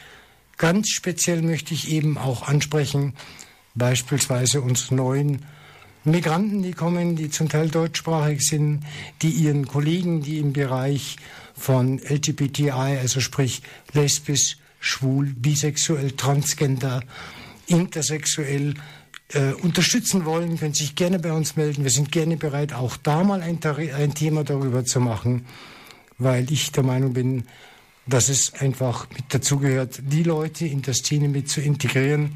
Ganz 0.57 0.89
speziell 0.89 1.41
möchte 1.41 1.73
ich 1.73 1.91
eben 1.91 2.17
auch 2.17 2.47
ansprechen, 2.47 3.13
beispielsweise 3.75 4.61
unsere 4.61 4.95
neuen 4.95 5.45
Migranten, 6.05 6.63
die 6.63 6.73
kommen, 6.73 7.15
die 7.15 7.29
zum 7.29 7.47
Teil 7.49 7.69
deutschsprachig 7.69 8.41
sind, 8.41 8.83
die 9.21 9.29
ihren 9.29 9.67
Kollegen, 9.67 10.21
die 10.21 10.39
im 10.39 10.51
Bereich 10.51 11.15
von 11.55 11.99
LGBTI, 11.99 12.97
also 12.99 13.19
sprich 13.19 13.61
lesbisch, 13.93 14.57
schwul, 14.79 15.33
bisexuell, 15.35 16.11
transgender, 16.11 17.01
intersexuell 17.67 18.73
äh, 19.29 19.53
unterstützen 19.53 20.25
wollen, 20.25 20.57
können 20.57 20.73
sich 20.73 20.95
gerne 20.95 21.19
bei 21.19 21.31
uns 21.31 21.55
melden. 21.55 21.83
Wir 21.83 21.91
sind 21.91 22.11
gerne 22.11 22.35
bereit, 22.35 22.73
auch 22.73 22.97
da 22.97 23.23
mal 23.23 23.41
ein, 23.41 23.59
ein 23.63 24.13
Thema 24.13 24.43
darüber 24.43 24.83
zu 24.83 24.99
machen, 24.99 25.45
weil 26.17 26.51
ich 26.51 26.71
der 26.71 26.83
Meinung 26.83 27.13
bin, 27.13 27.45
dass 28.05 28.27
es 28.27 28.53
einfach 28.55 29.09
mit 29.11 29.33
dazugehört, 29.33 30.01
die 30.03 30.23
Leute 30.23 30.65
in 30.65 30.81
der 30.81 30.93
Szene 30.93 31.29
mit 31.29 31.49
zu 31.49 31.61
integrieren, 31.61 32.35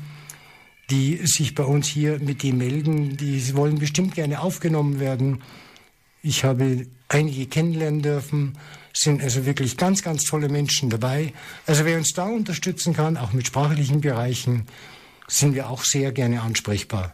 die 0.89 1.19
sich 1.25 1.53
bei 1.55 1.63
uns 1.63 1.87
hier 1.87 2.19
mit 2.19 2.43
dem 2.43 2.59
melden, 2.59 3.17
die 3.17 3.55
wollen 3.55 3.79
bestimmt 3.79 4.15
gerne 4.15 4.41
aufgenommen 4.41 4.99
werden. 4.99 5.43
Ich 6.21 6.43
habe 6.43 6.87
einige 7.09 7.45
kennenlernen 7.45 8.01
dürfen, 8.01 8.57
sind 8.93 9.21
also 9.21 9.45
wirklich 9.45 9.77
ganz, 9.77 10.01
ganz 10.01 10.23
tolle 10.23 10.49
Menschen 10.49 10.89
dabei. 10.89 11.33
Also 11.65 11.85
wer 11.85 11.97
uns 11.97 12.13
da 12.13 12.25
unterstützen 12.25 12.93
kann, 12.93 13.17
auch 13.17 13.33
mit 13.33 13.47
sprachlichen 13.47 14.01
Bereichen, 14.01 14.65
sind 15.27 15.55
wir 15.55 15.69
auch 15.69 15.83
sehr 15.83 16.11
gerne 16.11 16.41
ansprechbar. 16.41 17.11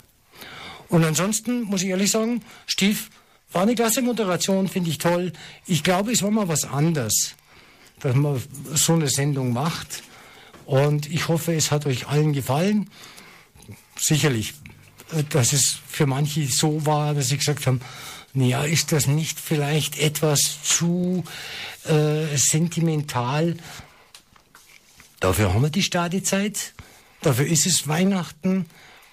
Und 0.90 1.04
ansonsten 1.04 1.64
muss 1.64 1.82
ich 1.82 1.90
ehrlich 1.90 2.12
sagen, 2.12 2.44
Steve, 2.68 3.00
war 3.52 3.64
eine 3.64 3.76
klasse 3.76 4.02
Moderation, 4.02 4.68
finde 4.68 4.90
ich 4.90 4.98
toll. 4.98 5.32
Ich 5.66 5.84
glaube, 5.84 6.12
es 6.12 6.22
war 6.24 6.32
mal 6.32 6.48
was 6.48 6.64
anderes, 6.64 7.36
dass 8.00 8.16
man 8.16 8.42
so 8.74 8.94
eine 8.94 9.10
Sendung 9.10 9.54
macht. 9.54 10.04
Und 10.66 11.12
ich 11.12 11.28
hoffe, 11.28 11.54
es 11.54 11.72
hat 11.72 11.86
euch 11.86 12.08
allen 12.08 12.34
gefallen. 12.34 12.90
Sicherlich, 14.04 14.54
dass 15.30 15.54
es 15.54 15.78
für 15.88 16.06
manche 16.06 16.46
so 16.48 16.86
war, 16.86 17.14
dass 17.14 17.30
sie 17.30 17.38
gesagt 17.38 17.66
haben, 17.68 17.80
ja, 18.34 18.66
ist 18.66 18.92
das 18.92 19.08
nicht 19.08 19.40
vielleicht 19.40 19.98
etwas 19.98 20.62
zu 20.62 21.24
äh, 21.86 22.36
sentimental? 22.36 23.56
Dafür 25.22 25.54
haben 25.54 25.62
wir 25.62 25.70
die 25.70 25.84
Stadezeit, 25.84 26.74
dafür 27.22 27.46
ist 27.46 27.66
es 27.66 27.88
Weihnachten 27.88 28.66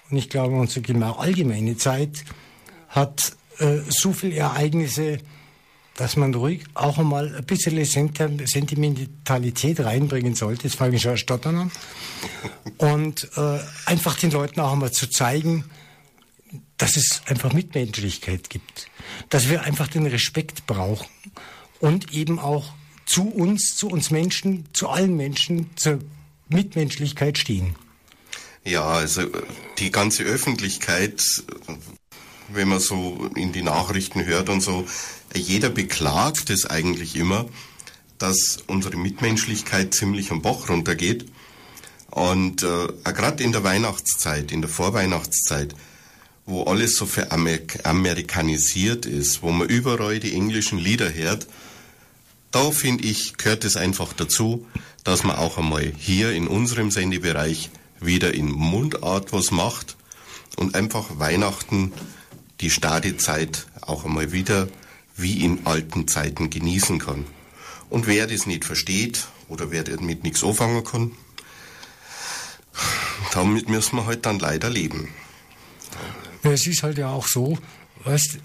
und 0.09 0.17
ich 0.17 0.29
glaube, 0.29 0.57
unsere 0.57 1.17
allgemeine 1.17 1.77
Zeit 1.77 2.25
hat 2.89 3.37
äh, 3.59 3.77
so 3.87 4.11
viele 4.11 4.35
Ereignisse, 4.35 5.19
dass 6.01 6.17
man 6.17 6.33
ruhig 6.33 6.63
auch 6.73 6.97
einmal 6.97 7.35
ein 7.35 7.45
bisschen 7.45 7.85
Sentimentalität 7.85 9.79
reinbringen 9.81 10.33
sollte. 10.33 10.63
Das 10.63 10.73
fange 10.73 10.95
ich 10.95 11.03
schon 11.03 11.15
stottern 11.15 11.55
an. 11.55 11.71
Und 12.77 13.29
äh, 13.37 13.59
einfach 13.85 14.17
den 14.17 14.31
Leuten 14.31 14.61
auch 14.61 14.71
einmal 14.71 14.91
zu 14.91 15.07
zeigen, 15.07 15.65
dass 16.79 16.97
es 16.97 17.21
einfach 17.27 17.53
Mitmenschlichkeit 17.53 18.49
gibt, 18.49 18.87
dass 19.29 19.47
wir 19.47 19.61
einfach 19.61 19.87
den 19.89 20.07
Respekt 20.07 20.65
brauchen 20.65 21.05
und 21.79 22.11
eben 22.15 22.39
auch 22.39 22.73
zu 23.05 23.29
uns, 23.29 23.75
zu 23.75 23.87
uns 23.87 24.09
Menschen, 24.09 24.65
zu 24.73 24.89
allen 24.89 25.15
Menschen, 25.15 25.69
zur 25.75 25.99
Mitmenschlichkeit 26.49 27.37
stehen. 27.37 27.75
Ja, 28.65 28.87
also 28.87 29.21
die 29.77 29.91
ganze 29.91 30.23
Öffentlichkeit, 30.23 31.23
wenn 32.53 32.69
man 32.69 32.79
so 32.79 33.29
in 33.35 33.51
die 33.51 33.63
Nachrichten 33.63 34.25
hört 34.25 34.49
und 34.49 34.61
so, 34.61 34.87
jeder 35.33 35.69
beklagt 35.69 36.49
es 36.49 36.65
eigentlich 36.65 37.15
immer, 37.15 37.45
dass 38.17 38.63
unsere 38.67 38.97
Mitmenschlichkeit 38.97 39.93
ziemlich 39.93 40.31
am 40.31 40.41
Bach 40.41 40.69
runtergeht. 40.69 41.25
Und 42.09 42.63
äh, 42.63 42.87
gerade 43.11 43.43
in 43.43 43.51
der 43.51 43.63
Weihnachtszeit, 43.63 44.51
in 44.51 44.61
der 44.61 44.69
Vorweihnachtszeit, 44.69 45.75
wo 46.45 46.63
alles 46.63 46.97
so 46.97 47.05
veramerikanisiert 47.05 49.05
ist, 49.05 49.41
wo 49.41 49.51
man 49.51 49.67
überall 49.67 50.19
die 50.19 50.33
englischen 50.33 50.77
Lieder 50.77 51.13
hört, 51.13 51.47
da 52.51 52.71
finde 52.71 53.05
ich, 53.05 53.37
gehört 53.37 53.63
es 53.63 53.77
einfach 53.77 54.11
dazu, 54.13 54.67
dass 55.03 55.23
man 55.23 55.37
auch 55.37 55.57
einmal 55.57 55.93
hier 55.97 56.33
in 56.33 56.47
unserem 56.47 56.91
Sendebereich 56.91 57.71
wieder 58.01 58.33
in 58.33 58.51
Mundart 58.51 59.31
was 59.31 59.51
macht 59.51 59.95
und 60.57 60.75
einfach 60.75 61.17
Weihnachten, 61.17 61.93
die 62.61 62.69
Stadezeit 62.69 63.67
auch 63.81 64.05
einmal 64.05 64.31
wieder 64.31 64.67
wie 65.17 65.43
in 65.43 65.65
alten 65.65 66.07
Zeiten 66.07 66.49
genießen 66.49 66.99
kann. 66.99 67.25
Und 67.89 68.07
wer 68.07 68.27
das 68.27 68.45
nicht 68.45 68.65
versteht 68.65 69.27
oder 69.49 69.71
wer 69.71 69.83
damit 69.83 70.23
nichts 70.23 70.43
anfangen 70.43 70.83
kann, 70.83 71.11
damit 73.33 73.69
müssen 73.69 73.97
wir 73.97 74.05
halt 74.05 74.25
dann 74.25 74.39
leider 74.39 74.69
leben. 74.69 75.09
Es 76.43 76.65
ist 76.65 76.83
halt 76.83 76.97
ja 76.97 77.09
auch 77.09 77.27
so, 77.27 77.57
weißt, 78.05 78.39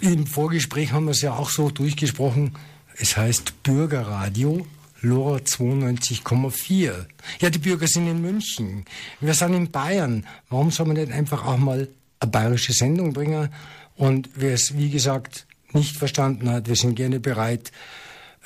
im 0.00 0.26
Vorgespräch 0.26 0.92
haben 0.92 1.06
wir 1.06 1.12
es 1.12 1.22
ja 1.22 1.32
auch 1.32 1.48
so 1.48 1.70
durchgesprochen, 1.70 2.56
es 2.98 3.16
heißt 3.16 3.62
Bürgerradio, 3.62 4.66
Lora 5.00 5.38
92,4. 5.38 7.06
Ja, 7.40 7.50
die 7.50 7.58
Bürger 7.58 7.88
sind 7.88 8.06
in 8.06 8.20
München. 8.20 8.84
Wir 9.20 9.34
sind 9.34 9.54
in 9.54 9.70
Bayern. 9.70 10.26
Warum 10.48 10.70
soll 10.70 10.86
man 10.86 10.96
nicht 10.96 11.10
einfach 11.10 11.44
auch 11.44 11.56
mal 11.56 11.88
eine 12.22 12.30
bayerische 12.30 12.72
Sendung 12.72 13.12
bringen? 13.12 13.48
Und 13.96 14.30
wer 14.34 14.54
es, 14.54 14.76
wie 14.76 14.90
gesagt, 14.90 15.46
nicht 15.72 15.96
verstanden 15.96 16.50
hat, 16.50 16.68
wir 16.68 16.76
sind 16.76 16.94
gerne 16.94 17.20
bereit, 17.20 17.72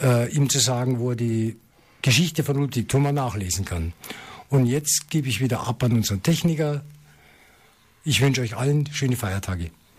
äh, 0.00 0.30
ihm 0.32 0.48
zu 0.48 0.58
sagen, 0.58 0.98
wo 0.98 1.10
er 1.10 1.16
die 1.16 1.56
Geschichte 2.02 2.44
von 2.44 2.56
Ludwig 2.56 2.88
Thoma 2.88 3.12
nachlesen 3.12 3.64
kann. 3.64 3.92
Und 4.48 4.66
jetzt 4.66 5.10
gebe 5.10 5.28
ich 5.28 5.40
wieder 5.40 5.66
ab 5.66 5.82
an 5.82 5.92
unseren 5.92 6.22
Techniker, 6.22 6.82
ich 8.04 8.20
wünsche 8.20 8.42
euch 8.42 8.56
allen 8.56 8.86
schöne 8.92 9.16
Feiertage. 9.16 9.70